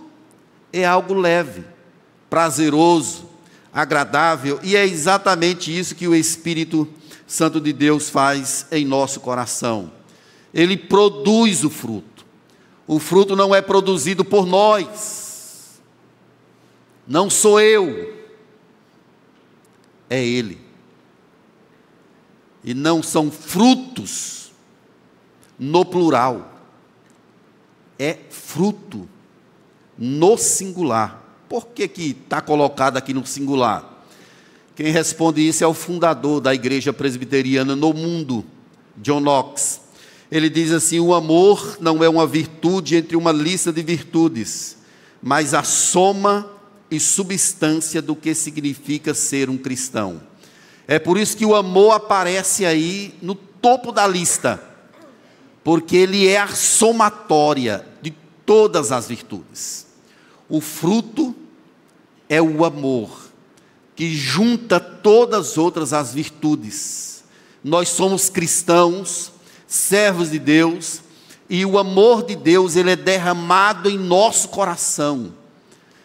é 0.72 0.86
algo 0.86 1.14
leve, 1.14 1.64
prazeroso, 2.30 3.30
agradável, 3.74 4.60
e 4.64 4.76
é 4.76 4.86
exatamente 4.86 5.78
isso 5.78 5.96
que 5.96 6.08
o 6.08 6.16
Espírito 6.16 6.88
Santo 7.26 7.62
de 7.62 7.72
Deus 7.72 8.10
faz 8.10 8.66
em 8.72 8.86
nosso 8.86 9.20
coração. 9.20 9.92
Ele 10.54 10.76
produz 10.76 11.64
o 11.64 11.70
fruto. 11.70 12.26
O 12.86 13.00
fruto 13.00 13.36
não 13.36 13.56
é 13.56 13.62
produzido 13.62 14.26
por 14.26 14.46
nós, 14.46 15.82
não 17.08 17.30
sou 17.30 17.60
eu, 17.62 18.14
é 20.10 20.22
Ele. 20.22 20.60
E 22.64 22.74
não 22.74 23.02
são 23.02 23.32
frutos 23.32 24.52
no 25.58 25.86
plural, 25.86 26.54
é 27.98 28.18
fruto 28.30 29.08
no 30.04 30.36
singular. 30.36 31.22
Por 31.48 31.68
que 31.68 31.84
está 31.84 32.42
colocado 32.42 32.98
aqui 32.98 33.14
no 33.14 33.24
singular? 33.24 33.88
Quem 34.76 34.92
responde 34.92 35.48
isso 35.48 35.64
é 35.64 35.68
o 35.68 35.76
fundador 35.76 36.42
da 36.42 36.56
igreja 36.56 36.92
presbiteriana 36.92 37.76
no 37.76 37.94
mundo, 37.94 38.44
John 38.98 39.20
Knox. 39.20 39.82
Ele 40.32 40.50
diz 40.50 40.72
assim: 40.72 41.00
o 41.00 41.14
amor 41.14 41.78
não 41.80 42.04
é 42.04 42.10
uma 42.10 42.26
virtude 42.26 42.96
entre 42.96 43.16
uma 43.16 43.32
lista 43.32 43.72
de 43.72 43.84
virtudes, 43.84 44.78
mas 45.22 45.54
a 45.54 45.62
soma 45.62 46.50
e 46.90 47.00
substância 47.00 48.02
do 48.02 48.16
que 48.16 48.34
significa 48.34 49.14
ser 49.14 49.52
um 49.52 49.58
cristão. 49.58 50.20
É 50.88 50.98
por 50.98 51.16
isso 51.16 51.38
que 51.38 51.46
o 51.46 51.56
amor 51.56 51.92
aparece 51.92 52.66
aí 52.66 53.14
no 53.22 53.36
topo 53.36 53.92
da 53.92 54.08
lista, 54.08 54.60
porque 55.64 55.96
ele 55.96 56.28
é 56.28 56.40
a 56.40 56.48
somatória 56.48 57.86
de 58.02 58.12
todas 58.48 58.92
as 58.92 59.08
virtudes. 59.08 59.91
O 60.52 60.60
fruto 60.60 61.34
é 62.28 62.42
o 62.42 62.66
amor, 62.66 63.10
que 63.96 64.14
junta 64.14 64.82
todas 64.82 65.52
as 65.52 65.58
outras 65.58 65.94
as 65.94 66.14
virtudes. 66.14 67.24
Nós 67.64 67.88
somos 67.88 68.30
cristãos, 68.30 69.32
servos 69.66 70.30
de 70.30 70.38
Deus, 70.38 71.00
e 71.50 71.66
o 71.66 71.80
amor 71.80 72.26
de 72.26 72.36
Deus 72.36 72.76
ele 72.76 72.92
é 72.92 72.98
derramado 72.98 73.90
em 73.90 73.98
nosso 73.98 74.50
coração, 74.50 75.32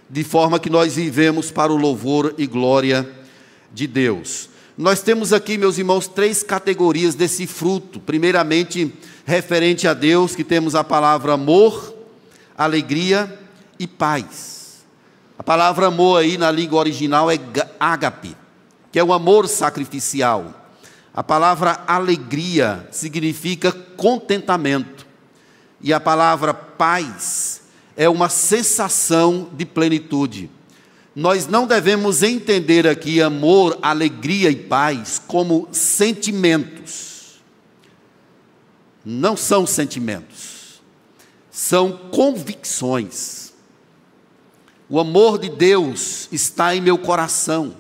de 0.09 0.22
forma 0.22 0.61
que 0.61 0.70
nós 0.70 0.94
vivemos 0.94 1.50
para 1.50 1.72
o 1.72 1.76
louvor 1.76 2.32
e 2.38 2.46
glória 2.46 3.04
de 3.74 3.88
Deus. 3.88 4.48
Nós 4.78 5.02
temos 5.02 5.32
aqui, 5.32 5.59
meus 5.59 5.76
irmãos, 5.76 6.06
três 6.06 6.44
categorias 6.44 7.16
desse 7.16 7.48
fruto. 7.48 7.98
Primeiramente, 7.98 8.94
referente 9.24 9.88
a 9.88 9.92
Deus, 9.92 10.37
que 10.37 10.44
temos 10.44 10.76
a 10.76 10.85
palavra 10.85 11.32
amor, 11.32 11.96
alegria 12.56 13.44
e 13.79 13.87
paz. 13.87 14.85
A 15.39 15.43
palavra 15.43 15.87
amor 15.87 16.21
aí 16.21 16.39
na 16.39 16.51
língua 16.51 16.79
original 16.79 17.31
é 17.31 17.39
ágape, 17.79 18.37
que 18.91 18.99
é 18.99 19.05
o 19.05 19.12
amor 19.12 19.49
sacrificial. 19.49 20.69
A 21.15 21.23
palavra 21.23 21.83
alegria 21.87 22.87
significa 22.91 23.73
contentamento. 23.73 25.07
E 25.81 25.93
a 25.93 26.01
palavra 26.01 26.53
paz 26.53 27.62
é 27.97 28.09
uma 28.09 28.29
sensação 28.29 29.49
de 29.53 29.65
plenitude. 29.65 30.51
Nós 31.15 31.47
não 31.47 31.67
devemos 31.67 32.23
entender 32.23 32.87
aqui 32.87 33.23
amor, 33.23 33.79
alegria 33.81 34.51
e 34.51 34.57
paz 34.57 35.21
como 35.27 35.67
sentimentos. 35.73 37.41
Não 39.03 39.35
são 39.35 39.67
sentimentos, 39.67 40.83
são 41.51 41.93
convicções. 42.11 43.55
O 44.88 45.01
amor 45.01 45.38
de 45.38 45.49
Deus 45.49 46.29
está 46.31 46.75
em 46.75 46.81
meu 46.81 46.96
coração. 46.96 47.75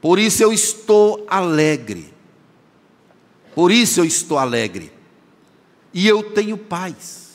Por 0.00 0.18
isso 0.18 0.42
eu 0.42 0.52
estou 0.52 1.24
alegre. 1.28 2.12
Por 3.54 3.70
isso 3.70 4.00
eu 4.00 4.04
estou 4.04 4.38
alegre. 4.38 4.90
E 5.92 6.08
eu 6.08 6.22
tenho 6.22 6.56
paz. 6.56 7.28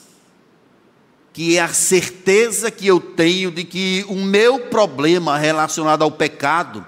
Que 1.31 1.57
é 1.57 1.61
a 1.61 1.71
certeza 1.71 2.71
que 2.71 2.87
eu 2.87 2.99
tenho 2.99 3.51
de 3.51 3.63
que 3.63 4.03
o 4.09 4.15
meu 4.15 4.67
problema 4.67 5.37
relacionado 5.37 6.01
ao 6.01 6.11
pecado 6.11 6.83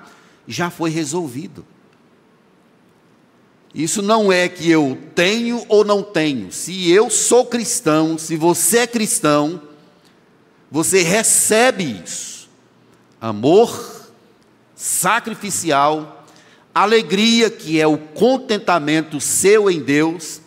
já 0.47 0.71
foi 0.71 0.89
resolvido. 0.89 1.63
Isso 3.73 4.01
não 4.01 4.31
é 4.31 4.49
que 4.49 4.69
eu 4.69 4.97
tenho 5.13 5.63
ou 5.69 5.85
não 5.85 6.01
tenho. 6.01 6.51
Se 6.51 6.89
eu 6.91 7.11
sou 7.11 7.45
cristão, 7.45 8.17
se 8.17 8.35
você 8.35 8.79
é 8.79 8.87
cristão, 8.87 9.61
você 10.71 11.01
recebe 11.01 12.01
isso. 12.03 12.49
Amor 13.19 13.99
sacrificial, 14.75 16.25
alegria, 16.73 17.49
que 17.49 17.81
é 17.81 17.85
o 17.85 17.97
contentamento 17.97 19.19
seu 19.19 19.69
em 19.69 19.81
Deus, 19.81 20.41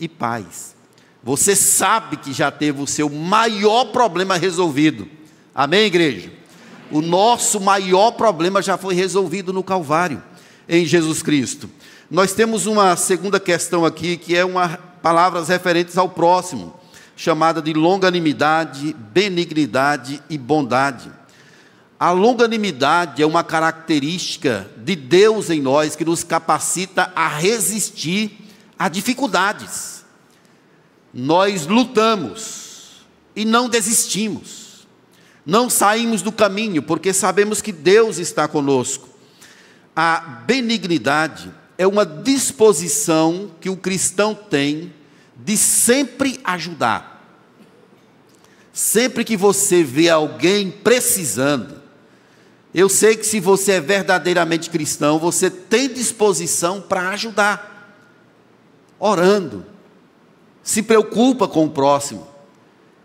e 0.00 0.08
paz. 0.08 0.74
Você 1.22 1.56
sabe 1.56 2.16
que 2.16 2.32
já 2.32 2.50
teve 2.50 2.82
o 2.82 2.86
seu 2.86 3.08
maior 3.08 3.86
problema 3.86 4.36
resolvido. 4.36 5.08
Amém, 5.54 5.86
igreja? 5.86 6.30
O 6.90 7.00
nosso 7.00 7.60
maior 7.60 8.12
problema 8.12 8.60
já 8.60 8.76
foi 8.76 8.94
resolvido 8.94 9.52
no 9.52 9.62
Calvário, 9.62 10.22
em 10.68 10.84
Jesus 10.84 11.22
Cristo. 11.22 11.70
Nós 12.10 12.32
temos 12.32 12.66
uma 12.66 12.96
segunda 12.96 13.40
questão 13.40 13.84
aqui, 13.84 14.16
que 14.16 14.36
é 14.36 14.44
uma 14.44 14.78
palavras 15.02 15.48
referentes 15.48 15.96
ao 15.96 16.08
próximo 16.08 16.74
chamada 17.16 17.62
de 17.62 17.72
longanimidade, 17.72 18.94
benignidade 19.12 20.22
e 20.28 20.36
bondade. 20.36 21.10
A 21.98 22.10
longanimidade 22.10 23.22
é 23.22 23.26
uma 23.26 23.42
característica 23.42 24.70
de 24.76 24.94
Deus 24.94 25.48
em 25.48 25.62
nós 25.62 25.96
que 25.96 26.04
nos 26.04 26.22
capacita 26.22 27.10
a 27.16 27.26
resistir 27.26 28.38
a 28.78 28.90
dificuldades. 28.90 30.04
Nós 31.12 31.66
lutamos 31.66 33.06
e 33.34 33.46
não 33.46 33.66
desistimos. 33.66 34.86
Não 35.46 35.70
saímos 35.70 36.20
do 36.20 36.30
caminho 36.30 36.82
porque 36.82 37.14
sabemos 37.14 37.62
que 37.62 37.72
Deus 37.72 38.18
está 38.18 38.46
conosco. 38.46 39.08
A 39.94 40.20
benignidade 40.46 41.50
é 41.78 41.86
uma 41.86 42.04
disposição 42.04 43.50
que 43.58 43.70
o 43.70 43.76
cristão 43.76 44.34
tem 44.34 44.92
de 45.46 45.56
sempre 45.56 46.40
ajudar. 46.42 47.24
Sempre 48.72 49.22
que 49.22 49.36
você 49.36 49.84
vê 49.84 50.10
alguém 50.10 50.72
precisando, 50.72 51.80
Eu 52.74 52.90
sei 52.90 53.16
que 53.16 53.24
se 53.24 53.40
você 53.40 53.72
é 53.72 53.80
verdadeiramente 53.80 54.68
cristão, 54.68 55.18
você 55.18 55.48
tem 55.48 55.88
disposição 55.88 56.78
para 56.78 57.08
ajudar, 57.08 57.96
orando, 58.98 59.64
se 60.62 60.82
preocupa 60.82 61.48
com 61.48 61.64
o 61.64 61.70
próximo 61.70 62.28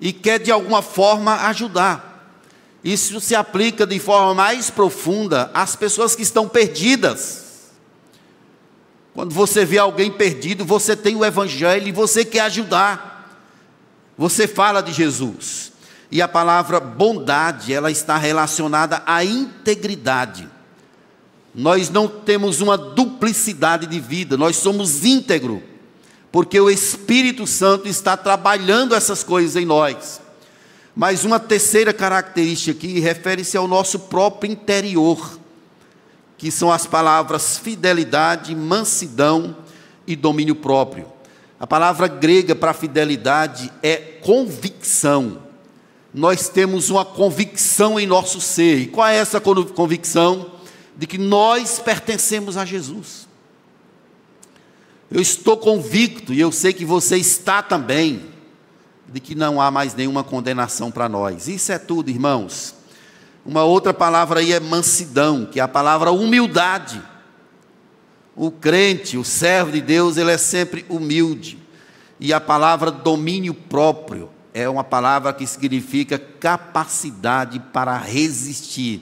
e 0.02 0.12
quer 0.12 0.40
de 0.40 0.52
alguma 0.52 0.82
forma 0.82 1.48
ajudar. 1.48 2.36
Isso 2.84 3.22
se 3.22 3.34
aplica 3.34 3.88
de 3.88 3.98
forma 3.98 4.34
mais 4.34 4.70
profunda 4.70 5.50
às 5.54 5.78
pessoas 5.78 6.18
que 6.18 6.24
estão 6.24 6.50
perdidas. 6.50 7.51
Quando 9.14 9.34
você 9.34 9.66
vê 9.66 9.78
alguém 9.78 10.10
perdido, 10.10 10.64
você 10.64 10.96
tem 10.96 11.16
o 11.16 11.26
Evangelho 11.26 11.88
e 11.88 11.92
você 11.92 12.24
quer 12.24 12.42
ajudar. 12.42 13.12
Você 14.18 14.48
fala 14.48 14.82
de 14.82 14.94
Jesus. 14.94 15.72
E 16.12 16.22
a 16.22 16.28
palavra 16.28 16.80
bondade, 16.80 17.74
ela 17.74 17.90
está 17.90 18.18
relacionada 18.18 19.02
à 19.06 19.24
integridade. 19.24 20.48
Nós 21.54 21.90
não 21.90 22.08
temos 22.08 22.62
uma 22.62 22.78
duplicidade 22.78 23.86
de 23.86 24.00
vida, 24.00 24.38
nós 24.38 24.56
somos 24.56 25.04
íntegro, 25.04 25.62
porque 26.32 26.60
o 26.60 26.70
Espírito 26.70 27.46
Santo 27.46 27.90
está 27.90 28.16
trabalhando 28.16 28.96
essas 28.96 29.22
coisas 29.22 29.58
em 29.58 29.66
nós. 29.66 30.22
Mas 30.96 31.26
uma 31.26 31.40
terceira 31.40 31.94
característica 31.94 32.78
aqui 32.78 33.00
refere-se 33.00 33.58
ao 33.58 33.68
nosso 33.68 34.00
próprio 34.00 34.52
interior, 34.52 35.40
que 36.42 36.52
são 36.52 36.70
as 36.70 36.86
palavras 36.86 37.58
fidelidade, 37.58 38.54
mansidão 38.54 39.56
e 40.06 40.14
domínio 40.14 40.56
próprio. 40.56 41.06
A 41.58 41.66
palavra 41.66 42.10
grega 42.10 42.54
para 42.54 42.74
fidelidade 42.74 43.72
é 43.82 43.96
convicção 43.96 45.38
nós 46.14 46.50
temos 46.50 46.90
uma 46.90 47.06
convicção 47.06 48.00
em 48.00 48.06
nosso 48.06 48.42
ser. 48.42 48.80
E 48.80 48.88
qual 48.88 49.08
é 49.08 49.16
essa 49.16 49.40
convicção? 49.40 50.52
De 50.98 51.08
que 51.08 51.18
nós 51.18 51.80
pertencemos 51.80 52.58
a 52.58 52.66
Jesus. 52.66 53.28
Eu 55.10 55.22
estou 55.22 55.58
convicto, 55.58 56.34
e 56.34 56.40
eu 56.40 56.52
sei 56.52 56.74
que 56.74 56.86
você 56.86 57.18
está 57.18 57.62
também, 57.62 58.26
de 59.08 59.20
que 59.20 59.36
não 59.36 59.60
há 59.60 59.70
mais 59.70 59.94
nenhuma 59.94 60.24
condenação 60.24 60.92
para 60.92 61.10
nós. 61.10 61.48
Isso 61.48 61.72
é 61.72 61.78
tudo, 61.78 62.10
irmãos. 62.10 62.76
Uma 63.46 63.64
outra 63.64 63.94
palavra 63.94 64.40
aí 64.40 64.54
é 64.54 64.60
mansidão, 64.60 65.46
que 65.46 65.60
é 65.60 65.64
a 65.64 65.68
palavra 65.68 66.12
humildade. 66.12 67.02
O 68.36 68.52
crente, 68.52 69.18
o 69.18 69.24
servo 69.24 69.72
de 69.72 69.82
Deus, 69.82 70.18
ele 70.18 70.32
é 70.32 70.38
sempre 70.38 70.86
humilde. 70.90 71.58
E 72.20 72.32
a 72.32 72.40
palavra 72.40 72.92
domínio 72.92 73.54
próprio 73.54 74.30
é 74.54 74.70
uma 74.70 74.84
palavra 74.84 75.34
que 75.34 75.48
significa 75.48 76.20
capacidade 76.20 77.60
para 77.74 77.98
resistir 77.98 79.02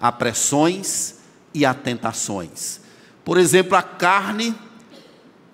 a 0.00 0.10
pressões 0.10 1.16
e 1.52 1.66
a 1.66 1.74
tentações. 1.74 2.80
Por 3.24 3.38
exemplo, 3.38 3.76
a 3.76 3.82
carne 3.82 4.54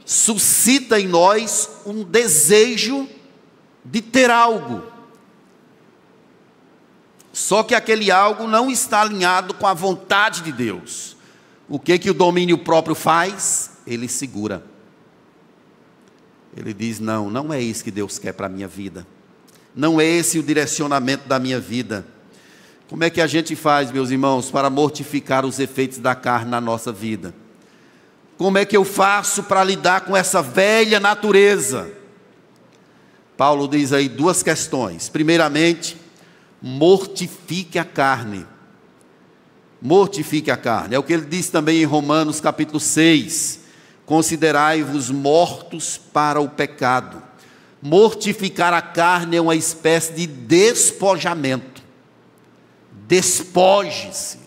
suscita 0.05 1.01
em 1.01 1.09
nós 1.09 1.71
um 1.87 2.05
desejo 2.05 3.09
de 3.85 4.01
ter 4.01 4.31
algo. 4.31 4.92
Só 7.33 7.63
que 7.63 7.75
aquele 7.75 8.11
algo 8.11 8.47
não 8.47 8.71
está 8.71 9.01
alinhado 9.01 9.55
com 9.55 9.67
a 9.67 9.73
vontade 9.73 10.43
de 10.43 10.53
Deus. 10.53 11.17
O 11.69 11.79
que 11.79 11.99
que 11.99 12.11
o 12.11 12.15
domínio 12.15 12.59
próprio 12.59 12.95
faz? 12.95 13.71
Ele 13.87 14.07
segura. 14.07 14.63
Ele 16.55 16.75
diz: 16.75 17.01
"Não, 17.01 17.31
não 17.31 17.53
é 17.53 17.61
isso 17.61 17.83
que 17.83 17.91
Deus 17.91 18.19
quer 18.19 18.33
para 18.33 18.47
a 18.47 18.51
minha 18.51 18.69
vida. 18.69 19.07
Não 19.75 19.99
é 19.99 20.05
esse 20.05 20.39
o 20.39 20.43
direcionamento 20.43 21.27
da 21.27 21.39
minha 21.39 21.59
vida. 21.59 22.05
Como 22.89 23.03
é 23.05 23.09
que 23.09 23.23
a 23.23 23.27
gente 23.27 23.57
faz, 23.57 23.91
meus 23.91 24.11
irmãos, 24.11 24.51
para 24.51 24.69
mortificar 24.69 25.47
os 25.47 25.59
efeitos 25.59 25.97
da 25.97 26.15
carne 26.15 26.51
na 26.51 26.61
nossa 26.61 26.93
vida? 26.93 27.35
Como 28.37 28.59
é 28.59 28.67
que 28.67 28.77
eu 28.77 28.85
faço 28.85 29.45
para 29.45 29.65
lidar 29.65 30.03
com 30.03 30.15
essa 30.15 30.43
velha 30.43 31.01
natureza? 31.01 31.91
Paulo 33.35 33.67
diz 33.67 33.95
aí 33.95 34.11
duas 34.11 34.43
questões. 34.43 35.09
Primeiramente, 35.09 35.97
mortifique 36.63 37.79
a 37.79 37.85
carne. 37.85 38.47
Mortifique 39.81 40.51
a 40.51 40.57
carne. 40.57 40.95
É 40.95 40.99
o 40.99 41.03
que 41.03 41.13
ele 41.13 41.27
diz 41.27 41.49
também 41.49 41.83
em 41.83 41.85
Romanos 41.85 42.41
capítulo 42.41 42.79
6. 42.79 43.61
Considerai-vos 44.07 45.11
mortos 45.11 45.99
para 45.99 46.41
o 46.41 46.49
pecado 46.49 47.23
Mortificar 47.83 48.73
a 48.73 48.81
carne 48.81 49.37
é 49.37 49.41
uma 49.41 49.57
espécie 49.57 50.13
de 50.13 50.25
despojamento. 50.25 51.83
Despoje-se. 53.09 54.39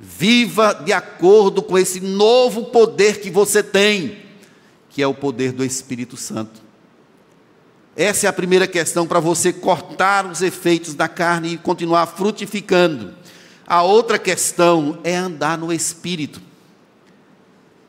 Viva 0.00 0.72
de 0.72 0.92
acordo 0.92 1.62
com 1.62 1.78
esse 1.78 2.00
novo 2.00 2.64
poder 2.64 3.20
que 3.20 3.30
você 3.30 3.62
tem, 3.62 4.18
que 4.90 5.00
é 5.00 5.06
o 5.06 5.14
poder 5.14 5.52
do 5.52 5.64
Espírito 5.64 6.16
Santo. 6.16 6.60
Essa 7.96 8.26
é 8.26 8.28
a 8.28 8.32
primeira 8.32 8.66
questão 8.66 9.06
para 9.06 9.20
você 9.20 9.52
cortar 9.52 10.24
os 10.26 10.40
efeitos 10.40 10.94
da 10.94 11.08
carne 11.08 11.54
e 11.54 11.58
continuar 11.58 12.06
frutificando. 12.06 13.14
A 13.66 13.82
outra 13.82 14.18
questão 14.18 14.98
é 15.04 15.14
andar 15.14 15.58
no 15.58 15.72
Espírito. 15.72 16.40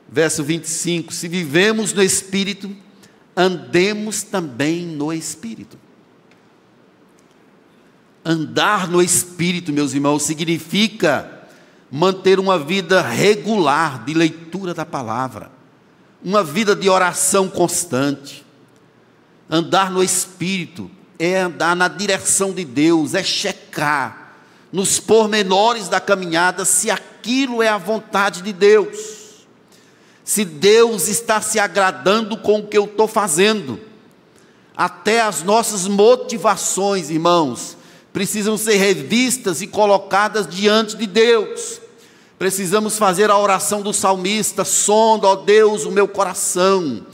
Verso 0.09 0.43
25: 0.43 1.13
Se 1.13 1.27
vivemos 1.27 1.93
no 1.93 2.03
Espírito, 2.03 2.69
andemos 3.35 4.23
também 4.23 4.85
no 4.85 5.11
Espírito. 5.13 5.77
Andar 8.25 8.87
no 8.87 9.01
Espírito, 9.01 9.73
meus 9.73 9.93
irmãos, 9.93 10.23
significa 10.23 11.47
manter 11.89 12.39
uma 12.39 12.57
vida 12.57 13.01
regular 13.01 14.03
de 14.03 14.13
leitura 14.13 14.73
da 14.73 14.85
palavra, 14.85 15.51
uma 16.23 16.43
vida 16.43 16.75
de 16.75 16.89
oração 16.89 17.47
constante. 17.47 18.42
Andar 19.49 19.91
no 19.91 20.03
Espírito 20.03 20.89
é 21.19 21.39
andar 21.39 21.75
na 21.75 21.87
direção 21.87 22.53
de 22.53 22.65
Deus, 22.65 23.13
é 23.13 23.23
checar 23.23 24.35
nos 24.71 24.99
pormenores 24.99 25.87
da 25.87 25.99
caminhada 25.99 26.65
se 26.65 26.89
aquilo 26.89 27.61
é 27.61 27.67
a 27.67 27.77
vontade 27.77 28.41
de 28.41 28.51
Deus 28.51 29.23
se 30.23 30.45
Deus 30.45 31.07
está 31.07 31.41
se 31.41 31.59
agradando 31.59 32.37
com 32.37 32.59
o 32.59 32.67
que 32.67 32.77
eu 32.77 32.85
estou 32.85 33.07
fazendo. 33.07 33.79
Até 34.75 35.21
as 35.21 35.43
nossas 35.43 35.87
motivações, 35.87 37.09
irmãos, 37.09 37.77
precisam 38.11 38.57
ser 38.57 38.77
revistas 38.77 39.61
e 39.61 39.67
colocadas 39.67 40.47
diante 40.47 40.95
de 40.95 41.05
Deus. 41.05 41.81
Precisamos 42.39 42.97
fazer 42.97 43.29
a 43.29 43.37
oração 43.37 43.81
do 43.81 43.93
salmista: 43.93 44.63
sonda, 44.63 45.27
ó 45.27 45.35
Deus, 45.35 45.85
o 45.85 45.91
meu 45.91 46.07
coração, 46.07 47.05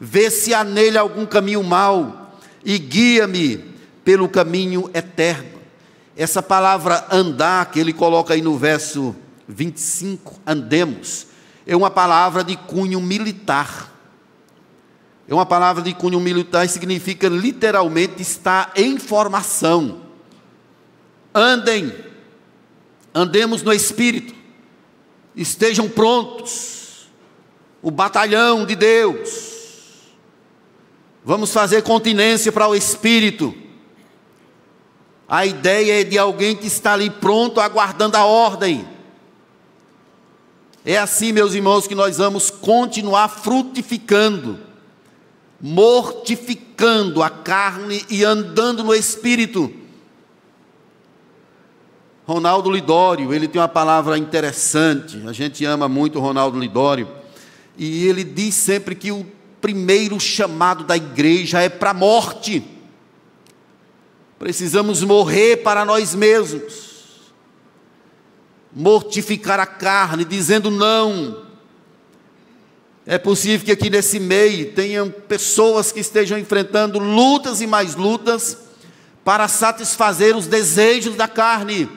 vê 0.00 0.30
se 0.30 0.52
há 0.52 0.62
nele 0.62 0.98
algum 0.98 1.26
caminho 1.26 1.62
mau 1.62 2.38
e 2.64 2.78
guia-me 2.78 3.64
pelo 4.04 4.28
caminho 4.28 4.90
eterno. 4.92 5.56
Essa 6.16 6.42
palavra 6.42 7.06
andar, 7.10 7.70
que 7.70 7.78
ele 7.78 7.92
coloca 7.92 8.34
aí 8.34 8.42
no 8.42 8.56
verso 8.56 9.14
25, 9.48 10.40
andemos 10.46 11.26
é 11.66 11.76
uma 11.76 11.90
palavra 11.90 12.44
de 12.44 12.56
cunho 12.56 13.00
militar. 13.00 13.92
É 15.28 15.34
uma 15.34 15.44
palavra 15.44 15.82
de 15.82 15.92
cunho 15.92 16.20
militar 16.20 16.64
e 16.64 16.68
significa 16.68 17.28
literalmente 17.28 18.22
estar 18.22 18.72
em 18.76 18.96
formação. 18.96 20.02
Andem, 21.34 21.92
andemos 23.12 23.64
no 23.64 23.72
espírito, 23.72 24.32
estejam 25.34 25.88
prontos. 25.88 27.08
O 27.82 27.90
batalhão 27.90 28.64
de 28.64 28.76
Deus. 28.76 29.55
Vamos 31.26 31.52
fazer 31.52 31.82
continência 31.82 32.52
para 32.52 32.68
o 32.68 32.74
espírito. 32.76 33.52
A 35.28 35.44
ideia 35.44 36.00
é 36.02 36.04
de 36.04 36.16
alguém 36.16 36.54
que 36.54 36.68
está 36.68 36.92
ali 36.92 37.10
pronto, 37.10 37.60
aguardando 37.60 38.16
a 38.16 38.24
ordem. 38.24 38.86
É 40.84 40.96
assim, 40.96 41.32
meus 41.32 41.52
irmãos, 41.52 41.88
que 41.88 41.96
nós 41.96 42.18
vamos 42.18 42.48
continuar 42.48 43.26
frutificando, 43.26 44.60
mortificando 45.60 47.20
a 47.24 47.28
carne 47.28 48.06
e 48.08 48.22
andando 48.22 48.84
no 48.84 48.94
espírito. 48.94 49.74
Ronaldo 52.24 52.70
Lidório, 52.70 53.34
ele 53.34 53.48
tem 53.48 53.60
uma 53.60 53.66
palavra 53.66 54.16
interessante, 54.16 55.20
a 55.26 55.32
gente 55.32 55.64
ama 55.64 55.88
muito 55.88 56.20
o 56.20 56.22
Ronaldo 56.22 56.56
Lidório, 56.56 57.08
e 57.76 58.06
ele 58.06 58.22
diz 58.22 58.54
sempre 58.54 58.94
que 58.94 59.10
o 59.10 59.26
primeiro 59.66 60.20
chamado 60.20 60.84
da 60.84 60.96
igreja 60.96 61.60
é 61.60 61.68
para 61.68 61.90
a 61.90 61.94
morte. 61.94 62.62
Precisamos 64.38 65.02
morrer 65.02 65.56
para 65.56 65.84
nós 65.84 66.14
mesmos 66.14 67.32
mortificar 68.72 69.58
a 69.58 69.66
carne, 69.66 70.24
dizendo 70.24 70.70
não. 70.70 71.44
É 73.04 73.18
possível 73.18 73.66
que 73.66 73.72
aqui 73.72 73.90
nesse 73.90 74.20
meio 74.20 74.70
tenham 74.72 75.10
pessoas 75.10 75.90
que 75.90 75.98
estejam 75.98 76.38
enfrentando 76.38 77.00
lutas 77.00 77.60
e 77.60 77.66
mais 77.66 77.96
lutas 77.96 78.56
para 79.24 79.48
satisfazer 79.48 80.36
os 80.36 80.46
desejos 80.46 81.16
da 81.16 81.26
carne, 81.26 81.88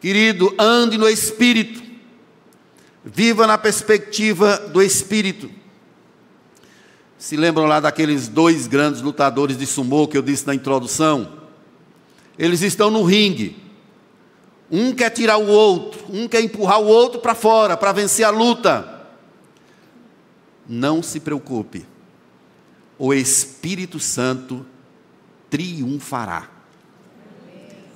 Querido, 0.00 0.54
ande 0.56 0.96
no 0.96 1.08
Espírito, 1.08 1.82
viva 3.04 3.44
na 3.44 3.58
perspectiva 3.58 4.56
do 4.68 4.80
Espírito. 4.80 5.63
Se 7.24 7.38
lembram 7.38 7.64
lá 7.64 7.80
daqueles 7.80 8.28
dois 8.28 8.66
grandes 8.66 9.00
lutadores 9.00 9.56
de 9.56 9.64
sumô 9.64 10.06
que 10.06 10.14
eu 10.14 10.20
disse 10.20 10.46
na 10.46 10.54
introdução? 10.54 11.38
Eles 12.38 12.60
estão 12.60 12.90
no 12.90 13.02
ringue. 13.02 13.56
Um 14.70 14.92
quer 14.92 15.08
tirar 15.08 15.38
o 15.38 15.46
outro, 15.46 16.04
um 16.10 16.28
quer 16.28 16.42
empurrar 16.42 16.82
o 16.82 16.86
outro 16.86 17.22
para 17.22 17.34
fora 17.34 17.78
para 17.78 17.92
vencer 17.92 18.26
a 18.26 18.30
luta. 18.30 19.06
Não 20.68 21.02
se 21.02 21.18
preocupe, 21.18 21.86
o 22.98 23.14
Espírito 23.14 23.98
Santo 23.98 24.66
triunfará. 25.48 26.50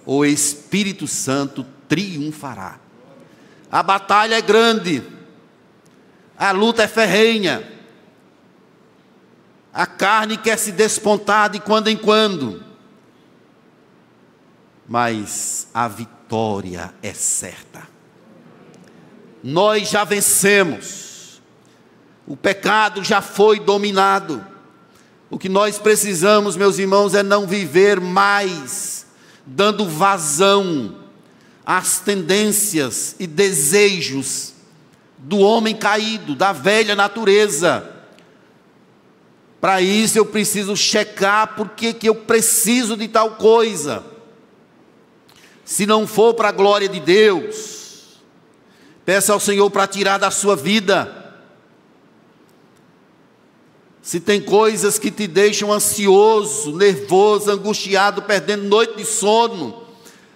O 0.07 0.25
Espírito 0.25 1.07
Santo 1.07 1.67
triunfará. 1.87 2.81
A 3.71 3.83
batalha 3.83 4.37
é 4.37 4.41
grande, 4.41 5.03
a 6.35 6.51
luta 6.51 6.83
é 6.83 6.89
ferrenha, 6.89 7.77
a 9.79 9.87
carne 9.87 10.37
quer 10.37 10.59
se 10.59 10.73
despontar 10.73 11.51
de 11.51 11.61
quando 11.61 11.87
em 11.87 11.97
quando, 11.97 12.61
mas 14.89 15.69
a 15.73 15.87
vitória 15.87 16.93
é 17.01 17.15
certa. 17.15 17.87
Nós 19.41 19.89
já 19.89 20.03
vencemos, 20.03 21.41
o 22.27 22.37
pecado 22.37 23.05
já 23.05 23.23
foi 23.23 23.61
dominado. 23.61 24.45
O 25.31 25.39
que 25.39 25.49
nós 25.49 25.79
precisamos, 25.79 26.57
meus 26.57 26.81
irmãos, 26.81 27.15
é 27.15 27.23
não 27.23 27.47
viver 27.47 28.01
mais 28.01 29.07
dando 29.47 29.89
vazão 29.89 30.97
às 31.65 32.01
tendências 32.01 33.15
e 33.17 33.29
desejos 33.29 34.55
do 35.19 35.39
homem 35.39 35.77
caído, 35.77 36.35
da 36.35 36.53
velha 36.53 36.97
natureza 36.97 37.98
para 39.61 39.81
isso 39.81 40.19
eu 40.19 40.25
preciso 40.25 40.77
checar 40.77 41.57
porque 41.57 41.93
que 41.93 42.09
eu 42.09 42.15
preciso 42.15 42.97
de 42.97 43.09
tal 43.09 43.33
coisa. 43.33 44.05
Se 45.65 45.85
não 45.85 46.07
for 46.07 46.35
para 46.35 46.49
a 46.49 46.53
glória 46.53 46.89
de 46.89 47.01
Deus, 47.01 48.21
peça 49.05 49.33
ao 49.33 49.41
Senhor 49.41 49.69
para 49.71 49.87
tirar 49.87 50.19
da 50.19 50.31
sua 50.31 50.55
vida. 50.55 51.15
Se 54.01 54.21
tem 54.21 54.41
coisas 54.41 54.99
que 54.99 55.11
te 55.11 55.27
deixam 55.27 55.73
ansioso, 55.73 56.75
nervoso, 56.75 57.51
angustiado, 57.51 58.23
perdendo 58.23 58.65
noite 58.65 58.97
de 58.97 59.05
sono, 59.05 59.83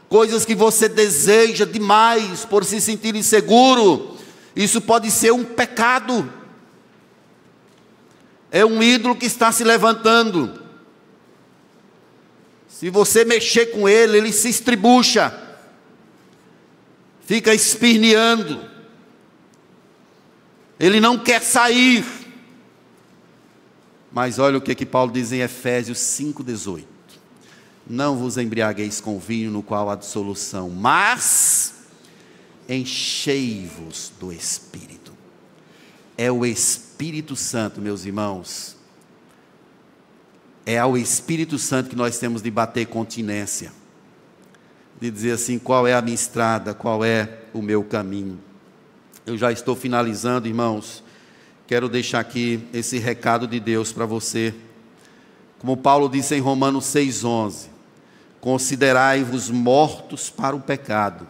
coisas 0.09 0.45
que 0.45 0.55
você 0.55 0.89
deseja 0.89 1.65
demais 1.65 2.45
por 2.45 2.65
se 2.65 2.81
sentir 2.81 3.15
inseguro, 3.15 4.15
isso 4.55 4.81
pode 4.81 5.11
ser 5.11 5.33
um 5.33 5.45
pecado 5.45 6.31
é 8.53 8.67
um 8.67 8.83
ídolo 8.83 9.17
que 9.17 9.25
está 9.25 9.51
se 9.51 9.65
levantando. 9.65 10.61
Se 12.69 12.91
você 12.91 13.25
mexer 13.25 13.67
com 13.67 13.89
ele, 13.89 14.19
ele 14.19 14.31
se 14.31 14.51
estribucha, 14.51 15.33
fica 17.25 17.55
espirneando, 17.55 18.63
ele 20.79 21.01
não 21.01 21.19
quer 21.19 21.41
sair. 21.41 22.05
Mas 24.13 24.39
olha 24.39 24.59
o 24.59 24.61
que, 24.61 24.75
que 24.75 24.85
Paulo 24.85 25.11
diz 25.11 25.33
em 25.33 25.41
Efésios 25.41 25.99
5,18: 25.99 26.85
Não 27.89 28.19
vos 28.19 28.37
embriagueis 28.37 29.01
com 29.01 29.19
vinho 29.19 29.51
no 29.51 29.63
qual 29.63 29.89
há 29.89 29.97
dissolução, 29.97 30.69
mas 30.69 31.75
enchei-vos 32.69 34.13
do 34.21 34.31
Espírito. 34.31 35.13
É 36.19 36.31
o 36.31 36.45
Espírito 36.45 36.92
Espírito 37.03 37.35
Santo, 37.35 37.81
meus 37.81 38.05
irmãos, 38.05 38.77
é 40.65 40.79
ao 40.79 40.97
Espírito 40.97 41.59
Santo 41.59 41.91
que 41.91 41.97
nós 41.97 42.17
temos 42.17 42.41
de 42.41 42.49
bater 42.49 42.87
continência, 42.87 43.73
de 45.01 45.11
dizer 45.11 45.33
assim: 45.33 45.59
qual 45.59 45.85
é 45.85 45.95
a 45.95 46.01
minha 46.01 46.15
estrada, 46.15 46.73
qual 46.73 47.05
é 47.05 47.41
o 47.53 47.61
meu 47.61 47.83
caminho. 47.83 48.39
Eu 49.27 49.37
já 49.37 49.51
estou 49.51 49.75
finalizando, 49.75 50.47
irmãos. 50.47 51.03
Quero 51.67 51.89
deixar 51.89 52.21
aqui 52.21 52.69
esse 52.73 52.99
recado 52.99 53.49
de 53.49 53.59
Deus 53.59 53.93
para 53.93 54.07
você. 54.07 54.55
Como 55.59 55.77
Paulo 55.77 56.09
disse 56.09 56.37
em 56.37 56.41
Romanos 56.41 56.85
6,11: 56.85 57.67
Considerai-vos 58.41 59.51
mortos 59.51 60.31
para 60.31 60.55
o 60.55 60.61
pecado 60.61 61.27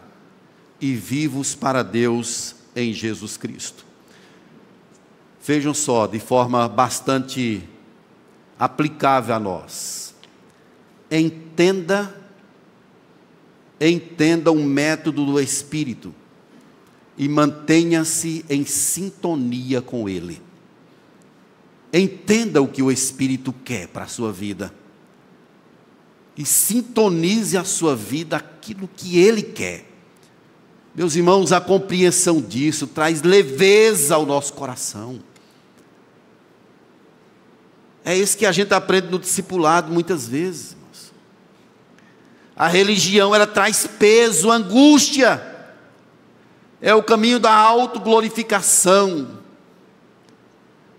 e 0.79 0.93
vivos 0.93 1.55
para 1.55 1.81
Deus 1.81 2.53
em 2.75 2.93
Jesus 2.93 3.37
Cristo. 3.37 3.82
Vejam 5.45 5.73
só, 5.73 6.07
de 6.07 6.19
forma 6.19 6.69
bastante 6.69 7.67
aplicável 8.57 9.35
a 9.35 9.39
nós. 9.39 10.15
Entenda, 11.11 12.15
entenda 13.79 14.53
o 14.53 14.63
método 14.63 15.25
do 15.25 15.39
Espírito 15.41 16.15
e 17.17 17.27
mantenha-se 17.27 18.45
em 18.49 18.65
sintonia 18.65 19.81
com 19.81 20.07
ele. 20.07 20.41
Entenda 21.91 22.61
o 22.61 22.67
que 22.67 22.81
o 22.81 22.89
Espírito 22.89 23.51
quer 23.51 23.89
para 23.89 24.05
a 24.05 24.07
sua 24.07 24.31
vida. 24.31 24.73
E 26.37 26.45
sintonize 26.45 27.57
a 27.57 27.65
sua 27.65 27.97
vida 27.97 28.37
aquilo 28.37 28.89
que 28.95 29.19
ele 29.19 29.43
quer. 29.43 29.89
Meus 30.95 31.17
irmãos, 31.17 31.51
a 31.51 31.59
compreensão 31.59 32.41
disso 32.41 32.87
traz 32.87 33.21
leveza 33.21 34.15
ao 34.15 34.25
nosso 34.25 34.53
coração. 34.53 35.19
É 38.05 38.15
isso 38.15 38.37
que 38.37 38.45
a 38.45 38.51
gente 38.51 38.73
aprende 38.73 39.07
no 39.07 39.19
discipulado 39.19 39.91
muitas 39.91 40.27
vezes. 40.27 40.75
A 42.55 42.67
religião 42.67 43.33
ela 43.33 43.47
traz 43.47 43.87
peso, 43.87 44.51
angústia. 44.51 45.41
É 46.81 46.93
o 46.93 47.01
caminho 47.01 47.39
da 47.39 47.51
autoglorificação, 47.51 49.39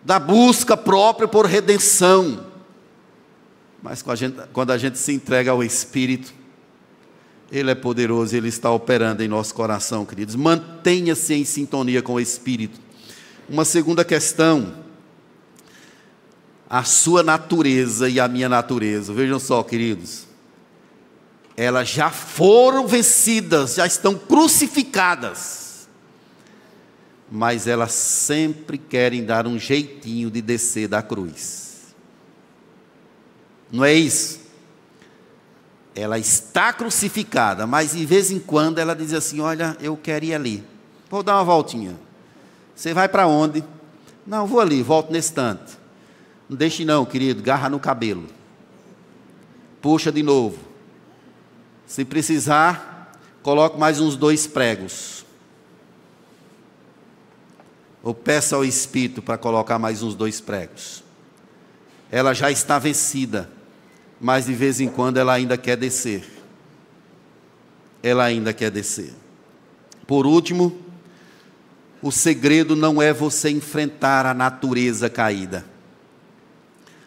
da 0.02 0.18
busca 0.18 0.76
própria 0.76 1.28
por 1.28 1.44
redenção. 1.44 2.46
Mas 3.82 4.02
quando 4.52 4.70
a 4.70 4.78
gente 4.78 4.98
se 4.98 5.12
entrega 5.12 5.50
ao 5.50 5.62
Espírito, 5.62 6.32
Ele 7.52 7.70
é 7.70 7.74
poderoso, 7.74 8.34
Ele 8.34 8.48
está 8.48 8.70
operando 8.70 9.22
em 9.22 9.28
nosso 9.28 9.54
coração, 9.54 10.06
queridos. 10.06 10.34
Mantenha-se 10.34 11.34
em 11.34 11.44
sintonia 11.44 12.00
com 12.00 12.14
o 12.14 12.20
Espírito. 12.20 12.80
Uma 13.46 13.66
segunda 13.66 14.02
questão 14.06 14.83
a 16.74 16.82
sua 16.82 17.22
natureza 17.22 18.08
e 18.08 18.18
a 18.18 18.26
minha 18.26 18.48
natureza. 18.48 19.12
Vejam 19.12 19.38
só, 19.38 19.62
queridos. 19.62 20.26
Elas 21.56 21.88
já 21.88 22.10
foram 22.10 22.88
vencidas, 22.88 23.76
já 23.76 23.86
estão 23.86 24.16
crucificadas. 24.16 25.86
Mas 27.30 27.68
elas 27.68 27.92
sempre 27.92 28.76
querem 28.76 29.24
dar 29.24 29.46
um 29.46 29.56
jeitinho 29.56 30.28
de 30.28 30.42
descer 30.42 30.88
da 30.88 31.00
cruz. 31.00 31.94
Não 33.70 33.84
é 33.84 33.94
isso? 33.94 34.40
Ela 35.94 36.18
está 36.18 36.72
crucificada, 36.72 37.68
mas 37.68 37.92
de 37.92 38.04
vez 38.04 38.32
em 38.32 38.40
quando 38.40 38.80
ela 38.80 38.96
diz 38.96 39.12
assim: 39.12 39.38
Olha, 39.38 39.76
eu 39.80 39.96
quero 39.96 40.24
ir 40.24 40.34
ali. 40.34 40.64
Vou 41.08 41.22
dar 41.22 41.36
uma 41.36 41.44
voltinha. 41.44 41.94
Você 42.74 42.92
vai 42.92 43.08
para 43.08 43.28
onde? 43.28 43.62
Não, 44.26 44.44
vou 44.44 44.58
ali, 44.58 44.82
volto 44.82 45.12
nesse 45.12 45.32
tanto. 45.32 45.83
Não 46.48 46.56
deixe 46.56 46.84
não, 46.84 47.04
querido, 47.04 47.42
garra 47.42 47.68
no 47.68 47.80
cabelo. 47.80 48.26
Puxa 49.80 50.12
de 50.12 50.22
novo. 50.22 50.58
Se 51.86 52.04
precisar, 52.04 53.12
coloque 53.42 53.78
mais 53.78 54.00
uns 54.00 54.16
dois 54.16 54.46
pregos. 54.46 55.24
Ou 58.02 58.14
peça 58.14 58.56
ao 58.56 58.64
Espírito 58.64 59.22
para 59.22 59.38
colocar 59.38 59.78
mais 59.78 60.02
uns 60.02 60.14
dois 60.14 60.40
pregos. 60.40 61.02
Ela 62.10 62.34
já 62.34 62.50
está 62.50 62.78
vencida, 62.78 63.50
mas 64.20 64.46
de 64.46 64.52
vez 64.52 64.80
em 64.80 64.88
quando 64.88 65.16
ela 65.16 65.32
ainda 65.32 65.56
quer 65.56 65.76
descer. 65.76 66.24
Ela 68.02 68.24
ainda 68.24 68.52
quer 68.52 68.70
descer. 68.70 69.12
Por 70.06 70.26
último, 70.26 70.78
o 72.02 72.12
segredo 72.12 72.76
não 72.76 73.00
é 73.00 73.12
você 73.12 73.48
enfrentar 73.48 74.26
a 74.26 74.34
natureza 74.34 75.08
caída. 75.08 75.64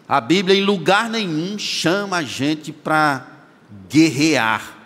A 0.07 0.21
Bíblia, 0.21 0.55
em 0.55 0.63
lugar 0.63 1.09
nenhum, 1.09 1.59
chama 1.59 2.17
a 2.17 2.23
gente 2.23 2.71
para 2.71 3.27
guerrear 3.89 4.77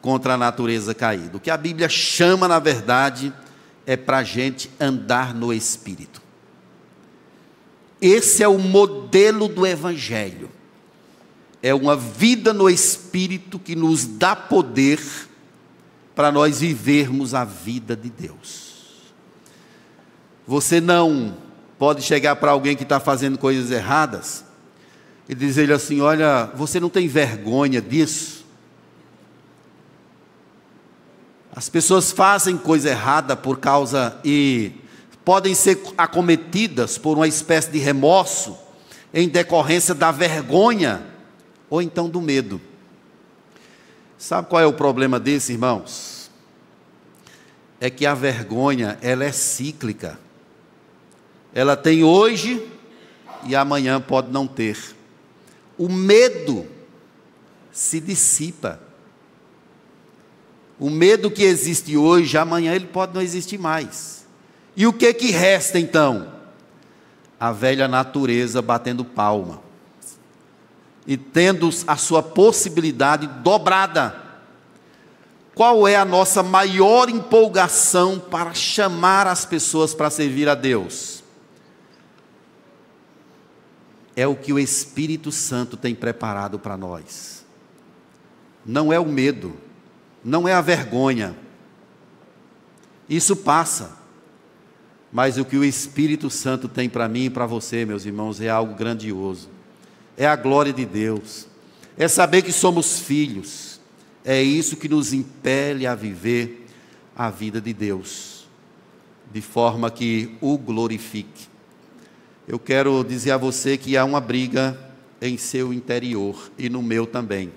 contra 0.00 0.34
a 0.34 0.38
natureza 0.38 0.94
caída. 0.94 1.36
O 1.36 1.40
que 1.40 1.50
a 1.50 1.56
Bíblia 1.56 1.88
chama, 1.88 2.46
na 2.46 2.60
verdade, 2.60 3.32
é 3.84 3.96
para 3.96 4.18
a 4.18 4.24
gente 4.24 4.70
andar 4.78 5.34
no 5.34 5.52
Espírito. 5.52 6.22
Esse 8.00 8.42
é 8.42 8.48
o 8.48 8.58
modelo 8.58 9.48
do 9.48 9.66
Evangelho. 9.66 10.50
É 11.60 11.74
uma 11.74 11.96
vida 11.96 12.52
no 12.52 12.68
Espírito 12.70 13.58
que 13.58 13.74
nos 13.74 14.06
dá 14.06 14.36
poder 14.36 15.00
para 16.14 16.30
nós 16.30 16.60
vivermos 16.60 17.34
a 17.34 17.44
vida 17.44 17.96
de 17.96 18.10
Deus. 18.10 18.72
Você 20.46 20.80
não 20.80 21.36
pode 21.82 22.00
chegar 22.00 22.36
para 22.36 22.52
alguém 22.52 22.76
que 22.76 22.84
está 22.84 23.00
fazendo 23.00 23.36
coisas 23.36 23.72
erradas 23.72 24.44
e 25.28 25.34
dizer-lhe 25.34 25.72
assim: 25.72 26.00
Olha, 26.00 26.48
você 26.54 26.78
não 26.78 26.88
tem 26.88 27.08
vergonha 27.08 27.82
disso? 27.82 28.46
As 31.52 31.68
pessoas 31.68 32.12
fazem 32.12 32.56
coisa 32.56 32.88
errada 32.88 33.34
por 33.34 33.58
causa 33.58 34.16
e 34.24 34.70
podem 35.24 35.56
ser 35.56 35.82
acometidas 35.98 36.98
por 36.98 37.16
uma 37.16 37.26
espécie 37.26 37.72
de 37.72 37.80
remorso 37.80 38.56
em 39.12 39.28
decorrência 39.28 39.92
da 39.92 40.12
vergonha 40.12 41.04
ou 41.68 41.82
então 41.82 42.08
do 42.08 42.20
medo. 42.20 42.60
Sabe 44.16 44.48
qual 44.48 44.62
é 44.62 44.66
o 44.66 44.72
problema 44.72 45.18
desse, 45.18 45.50
irmãos? 45.50 46.30
É 47.80 47.90
que 47.90 48.06
a 48.06 48.14
vergonha, 48.14 48.96
ela 49.02 49.24
é 49.24 49.32
cíclica. 49.32 50.16
Ela 51.54 51.76
tem 51.76 52.02
hoje 52.02 52.66
e 53.44 53.54
amanhã 53.54 54.00
pode 54.00 54.30
não 54.30 54.46
ter. 54.46 54.78
O 55.76 55.88
medo 55.88 56.66
se 57.70 58.00
dissipa. 58.00 58.80
O 60.78 60.90
medo 60.90 61.30
que 61.30 61.42
existe 61.42 61.96
hoje, 61.96 62.36
amanhã 62.36 62.74
ele 62.74 62.86
pode 62.86 63.14
não 63.14 63.22
existir 63.22 63.58
mais. 63.58 64.26
E 64.76 64.86
o 64.86 64.92
que 64.92 65.12
que 65.12 65.30
resta 65.30 65.78
então? 65.78 66.32
A 67.38 67.52
velha 67.52 67.86
natureza 67.86 68.62
batendo 68.62 69.04
palma 69.04 69.60
e 71.06 71.16
tendo 71.16 71.68
a 71.86 71.96
sua 71.96 72.22
possibilidade 72.22 73.26
dobrada. 73.26 74.16
Qual 75.54 75.86
é 75.86 75.96
a 75.96 76.04
nossa 76.04 76.42
maior 76.42 77.10
empolgação 77.10 78.18
para 78.18 78.54
chamar 78.54 79.26
as 79.26 79.44
pessoas 79.44 79.92
para 79.92 80.08
servir 80.08 80.48
a 80.48 80.54
Deus? 80.54 81.21
É 84.14 84.26
o 84.26 84.36
que 84.36 84.52
o 84.52 84.58
Espírito 84.58 85.32
Santo 85.32 85.76
tem 85.76 85.94
preparado 85.94 86.58
para 86.58 86.76
nós. 86.76 87.44
Não 88.64 88.92
é 88.92 88.98
o 88.98 89.06
medo, 89.06 89.54
não 90.24 90.46
é 90.46 90.52
a 90.52 90.60
vergonha. 90.60 91.34
Isso 93.08 93.36
passa. 93.36 93.96
Mas 95.12 95.36
o 95.36 95.44
que 95.44 95.56
o 95.56 95.64
Espírito 95.64 96.30
Santo 96.30 96.68
tem 96.68 96.88
para 96.88 97.08
mim 97.08 97.24
e 97.24 97.30
para 97.30 97.46
você, 97.46 97.84
meus 97.84 98.06
irmãos, 98.06 98.40
é 98.40 98.48
algo 98.48 98.74
grandioso 98.74 99.48
é 100.16 100.26
a 100.26 100.36
glória 100.36 100.72
de 100.72 100.84
Deus, 100.84 101.46
é 101.96 102.06
saber 102.08 102.42
que 102.42 102.52
somos 102.52 103.00
filhos, 103.00 103.80
é 104.24 104.42
isso 104.42 104.76
que 104.76 104.88
nos 104.88 105.12
impele 105.12 105.86
a 105.86 105.94
viver 105.94 106.66
a 107.16 107.30
vida 107.30 107.60
de 107.60 107.72
Deus, 107.72 108.46
de 109.32 109.40
forma 109.40 109.90
que 109.90 110.36
o 110.40 110.56
glorifique. 110.56 111.48
Eu 112.46 112.58
quero 112.58 113.04
dizer 113.04 113.30
a 113.30 113.36
você 113.36 113.76
que 113.76 113.96
há 113.96 114.04
uma 114.04 114.20
briga 114.20 114.76
em 115.20 115.38
seu 115.38 115.72
interior 115.72 116.50
e 116.58 116.68
no 116.68 116.82
meu 116.82 117.06
também. 117.06 117.52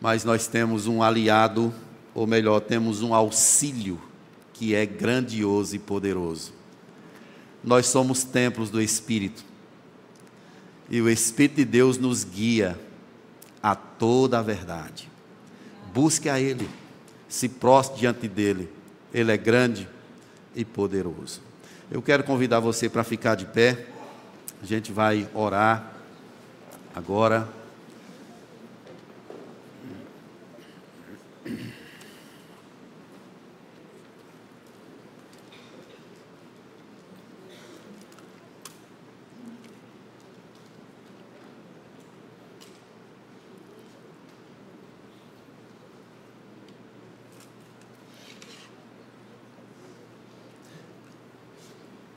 Mas 0.00 0.24
nós 0.24 0.48
temos 0.48 0.88
um 0.88 1.00
aliado, 1.00 1.72
ou 2.12 2.26
melhor, 2.26 2.60
temos 2.60 3.00
um 3.02 3.14
auxílio 3.14 4.00
que 4.52 4.74
é 4.74 4.84
grandioso 4.84 5.76
e 5.76 5.78
poderoso. 5.78 6.52
Nós 7.62 7.86
somos 7.86 8.24
templos 8.24 8.70
do 8.70 8.80
Espírito. 8.80 9.44
E 10.90 11.00
o 11.00 11.08
Espírito 11.08 11.56
de 11.56 11.64
Deus 11.64 11.96
nos 11.96 12.24
guia 12.24 12.76
a 13.62 13.76
toda 13.76 14.40
a 14.40 14.42
verdade. 14.42 15.08
Busque 15.94 16.28
a 16.28 16.40
Ele, 16.40 16.68
se 17.28 17.48
prostre 17.48 18.00
diante 18.00 18.26
dEle. 18.26 18.68
Ele 19.14 19.30
é 19.30 19.36
grande 19.36 19.88
e 20.56 20.64
poderoso. 20.64 21.49
Eu 21.92 22.00
quero 22.00 22.22
convidar 22.22 22.60
você 22.60 22.88
para 22.88 23.02
ficar 23.02 23.34
de 23.34 23.46
pé. 23.46 23.86
A 24.62 24.66
gente 24.66 24.92
vai 24.92 25.28
orar 25.34 25.90
agora. 26.94 27.48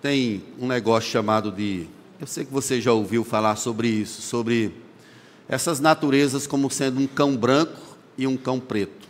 Tem 0.04 0.44
um 0.60 0.68
negócio 0.68 1.10
chamado 1.10 1.50
de. 1.50 1.88
Eu 2.20 2.28
sei 2.28 2.44
que 2.44 2.52
você 2.52 2.82
já 2.82 2.92
ouviu 2.92 3.24
falar 3.24 3.56
sobre 3.56 3.88
isso, 3.88 4.22
sobre 4.22 4.76
essas 5.48 5.80
naturezas 5.80 6.46
como 6.46 6.70
sendo 6.70 7.00
um 7.00 7.08
cão 7.08 7.38
branco 7.38 7.80
e 8.18 8.28
um 8.28 8.36
cão 8.36 8.60
preto. 8.60 9.08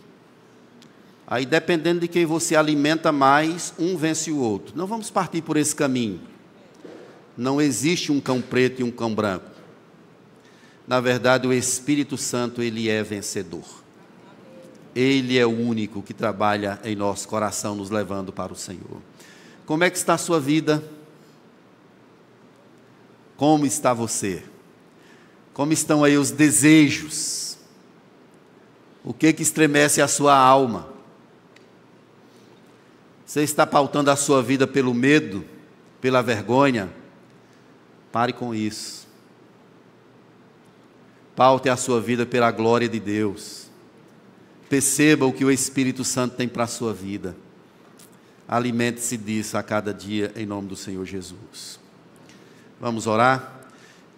Aí, 1.26 1.44
dependendo 1.44 1.98
de 1.98 2.06
quem 2.06 2.24
você 2.24 2.54
alimenta 2.54 3.10
mais, 3.10 3.74
um 3.76 3.96
vence 3.96 4.30
o 4.30 4.38
outro. 4.38 4.76
Não 4.76 4.86
vamos 4.86 5.10
partir 5.10 5.42
por 5.42 5.56
esse 5.56 5.74
caminho. 5.74 6.20
Não 7.36 7.60
existe 7.60 8.12
um 8.12 8.20
cão 8.20 8.40
preto 8.40 8.78
e 8.80 8.84
um 8.84 8.90
cão 8.92 9.12
branco. 9.12 9.50
Na 10.86 11.00
verdade, 11.00 11.48
o 11.48 11.52
Espírito 11.52 12.16
Santo, 12.16 12.62
ele 12.62 12.88
é 12.88 13.02
vencedor. 13.02 13.64
Ele 14.94 15.36
é 15.36 15.44
o 15.44 15.50
único 15.50 16.02
que 16.02 16.14
trabalha 16.14 16.78
em 16.84 16.94
nosso 16.94 17.26
coração, 17.26 17.74
nos 17.74 17.90
levando 17.90 18.32
para 18.32 18.52
o 18.52 18.56
Senhor. 18.56 19.02
Como 19.66 19.82
é 19.84 19.90
que 19.90 19.96
está 19.96 20.14
a 20.14 20.18
sua 20.18 20.38
vida? 20.38 20.82
Como 23.36 23.64
está 23.66 23.92
você? 23.92 24.42
Como 25.52 25.72
estão 25.72 26.04
aí 26.04 26.16
os 26.16 26.30
desejos? 26.30 27.56
O 29.02 29.12
que 29.12 29.32
que 29.32 29.42
estremece 29.42 30.00
a 30.02 30.08
sua 30.08 30.36
alma? 30.36 30.88
Você 33.24 33.42
está 33.42 33.66
pautando 33.66 34.10
a 34.10 34.16
sua 34.16 34.42
vida 34.42 34.66
pelo 34.66 34.94
medo, 34.94 35.44
pela 36.00 36.22
vergonha? 36.22 36.92
Pare 38.12 38.32
com 38.32 38.54
isso. 38.54 39.08
Paute 41.34 41.68
a 41.68 41.76
sua 41.76 42.00
vida 42.00 42.24
pela 42.24 42.50
glória 42.50 42.88
de 42.88 43.00
Deus. 43.00 43.68
Perceba 44.68 45.26
o 45.26 45.32
que 45.32 45.44
o 45.44 45.50
Espírito 45.50 46.04
Santo 46.04 46.36
tem 46.36 46.48
para 46.48 46.64
a 46.64 46.68
sua 46.68 46.92
vida. 46.92 47.36
Alimente-se 48.46 49.16
disso 49.16 49.56
a 49.56 49.62
cada 49.62 49.92
dia, 49.94 50.30
em 50.36 50.44
nome 50.44 50.68
do 50.68 50.76
Senhor 50.76 51.04
Jesus. 51.06 51.80
Vamos 52.78 53.06
orar? 53.06 53.60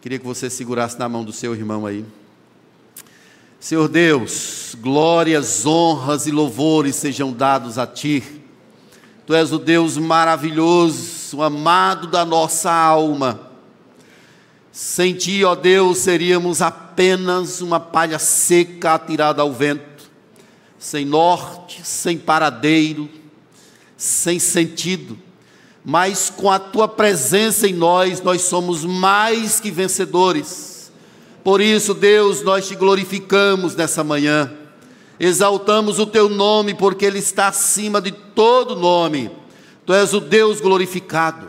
Queria 0.00 0.18
que 0.18 0.24
você 0.24 0.50
segurasse 0.50 0.98
na 0.98 1.08
mão 1.08 1.24
do 1.24 1.32
seu 1.32 1.54
irmão 1.54 1.86
aí. 1.86 2.04
Senhor 3.60 3.88
Deus, 3.88 4.76
glórias, 4.80 5.64
honras 5.64 6.26
e 6.26 6.32
louvores 6.32 6.96
sejam 6.96 7.32
dados 7.32 7.78
a 7.78 7.86
Ti. 7.86 8.22
Tu 9.24 9.32
és 9.32 9.52
o 9.52 9.58
Deus 9.58 9.96
maravilhoso, 9.96 11.36
o 11.36 11.42
amado 11.42 12.08
da 12.08 12.24
nossa 12.24 12.72
alma. 12.72 13.52
Sem 14.72 15.14
Ti, 15.14 15.44
ó 15.44 15.54
Deus, 15.54 15.98
seríamos 15.98 16.60
apenas 16.60 17.60
uma 17.60 17.78
palha 17.78 18.18
seca 18.18 18.94
atirada 18.94 19.40
ao 19.40 19.52
vento, 19.52 20.10
sem 20.78 21.04
norte, 21.04 21.86
sem 21.86 22.18
paradeiro 22.18 23.08
sem 23.96 24.38
sentido, 24.38 25.18
mas 25.84 26.28
com 26.28 26.50
a 26.50 26.58
tua 26.58 26.88
presença 26.88 27.68
em 27.68 27.72
nós, 27.72 28.20
nós 28.20 28.42
somos 28.42 28.84
mais 28.84 29.60
que 29.60 29.70
vencedores. 29.70 30.92
Por 31.42 31.60
isso, 31.60 31.94
Deus, 31.94 32.42
nós 32.42 32.66
te 32.66 32.74
glorificamos 32.74 33.76
nessa 33.76 34.02
manhã, 34.02 34.52
exaltamos 35.18 35.98
o 35.98 36.06
teu 36.06 36.28
nome, 36.28 36.74
porque 36.74 37.04
ele 37.04 37.20
está 37.20 37.48
acima 37.48 38.00
de 38.00 38.10
todo 38.10 38.74
nome. 38.74 39.30
Tu 39.84 39.92
és 39.94 40.12
o 40.12 40.20
Deus 40.20 40.60
glorificado. 40.60 41.46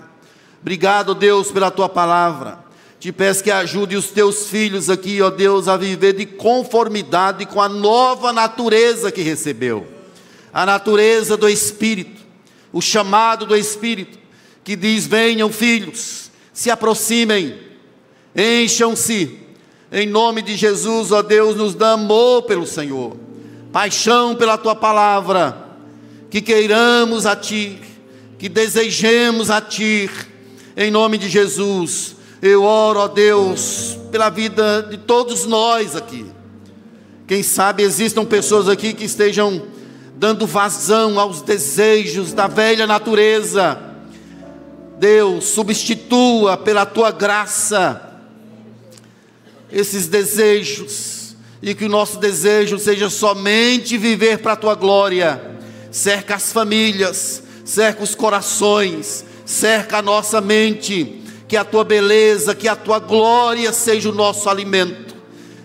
Obrigado, 0.62 1.16
Deus, 1.16 1.52
pela 1.52 1.72
tua 1.72 1.90
palavra. 1.90 2.60
Te 3.00 3.12
peço 3.12 3.44
que 3.44 3.52
ajude 3.52 3.96
os 3.96 4.08
teus 4.08 4.48
filhos 4.48 4.90
aqui, 4.90 5.22
ó 5.22 5.30
Deus, 5.30 5.68
a 5.68 5.78
viver 5.78 6.14
de 6.14 6.26
conformidade 6.26 7.46
com 7.46 7.62
a 7.62 7.70
nova 7.70 8.32
natureza 8.32 9.12
que 9.12 9.22
recebeu 9.22 9.98
a 10.58 10.66
natureza 10.66 11.38
do 11.38 11.48
Espírito 11.48 12.17
o 12.72 12.82
chamado 12.82 13.46
do 13.46 13.56
Espírito, 13.56 14.18
que 14.64 14.76
diz: 14.76 15.08
Venham, 15.08 15.52
filhos, 15.52 16.32
se 16.54 16.70
aproximem, 16.70 17.56
encham-se, 18.36 19.40
em 19.92 20.08
nome 20.08 20.42
de 20.42 20.56
Jesus, 20.56 21.12
ó 21.12 21.22
Deus, 21.22 21.56
nos 21.56 21.74
dá 21.74 21.94
amor 21.94 22.44
pelo 22.44 22.66
Senhor, 22.68 23.16
paixão 23.72 24.36
pela 24.36 24.58
tua 24.58 24.76
palavra, 24.76 25.66
que 26.30 26.42
queiramos 26.42 27.26
a 27.26 27.36
Ti, 27.36 27.80
que 28.38 28.50
desejemos 28.50 29.50
a 29.50 29.62
Ti, 29.62 30.10
em 30.76 30.92
nome 30.92 31.18
de 31.18 31.30
Jesus. 31.30 32.16
Eu 32.42 32.64
oro, 32.64 33.00
ó 33.00 33.08
Deus, 33.08 33.98
pela 34.12 34.30
vida 34.30 34.84
de 34.84 34.98
todos 34.98 35.46
nós 35.46 35.96
aqui, 35.96 36.26
Quem 37.28 37.44
sabe 37.44 37.84
existam 37.84 38.24
pessoas 38.26 38.70
aqui 38.70 38.94
que 38.94 39.06
estejam 39.06 39.64
dando 40.18 40.48
vazão 40.48 41.20
aos 41.20 41.42
desejos 41.42 42.34
da 42.34 42.48
velha 42.48 42.88
natureza. 42.88 43.78
Deus, 45.00 45.46
substitua 45.46 46.58
pela 46.58 46.86
tua 46.86 47.12
graça 47.12 48.04
esses 49.72 50.08
desejos, 50.08 51.36
e 51.62 51.76
que 51.76 51.86
o 51.86 51.90
nosso 51.90 52.18
desejo 52.20 52.80
seja 52.80 53.10
somente 53.10 53.98
viver 53.98 54.40
para 54.40 54.54
a 54.54 54.56
tua 54.56 54.74
glória. 54.76 55.60
Cerca 55.92 56.36
as 56.36 56.52
famílias, 56.52 57.44
cerca 57.66 58.04
os 58.04 58.16
corações, 58.16 59.26
cerca 59.46 59.98
a 59.98 60.02
nossa 60.02 60.40
mente, 60.42 61.22
que 61.48 61.58
a 61.58 61.66
tua 61.66 61.84
beleza, 61.84 62.56
que 62.56 62.68
a 62.68 62.76
tua 62.76 62.98
glória 62.98 63.72
seja 63.74 64.10
o 64.10 64.14
nosso 64.14 64.50
alimento. 64.50 65.16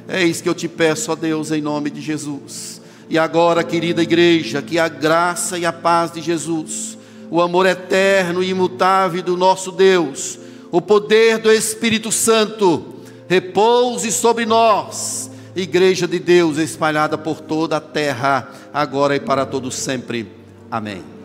É 0.08 0.22
isso 0.22 0.42
que 0.42 0.48
eu 0.48 0.54
te 0.54 0.68
peço, 0.68 1.10
ó 1.12 1.14
Deus, 1.14 1.50
em 1.50 1.62
nome 1.62 1.90
de 1.90 2.00
Jesus. 2.00 2.81
E 3.12 3.18
agora, 3.18 3.62
querida 3.62 4.02
igreja, 4.02 4.62
que 4.62 4.78
a 4.78 4.88
graça 4.88 5.58
e 5.58 5.66
a 5.66 5.72
paz 5.72 6.12
de 6.12 6.22
Jesus, 6.22 6.96
o 7.30 7.42
amor 7.42 7.66
eterno 7.66 8.42
e 8.42 8.48
imutável 8.48 9.22
do 9.22 9.36
nosso 9.36 9.70
Deus, 9.70 10.38
o 10.70 10.80
poder 10.80 11.36
do 11.36 11.52
Espírito 11.52 12.10
Santo, 12.10 13.02
repouse 13.28 14.10
sobre 14.10 14.46
nós, 14.46 15.30
igreja 15.54 16.08
de 16.08 16.18
Deus 16.18 16.56
espalhada 16.56 17.18
por 17.18 17.42
toda 17.42 17.76
a 17.76 17.80
terra, 17.82 18.50
agora 18.72 19.14
e 19.14 19.20
para 19.20 19.44
todos 19.44 19.74
sempre. 19.74 20.32
Amém. 20.70 21.21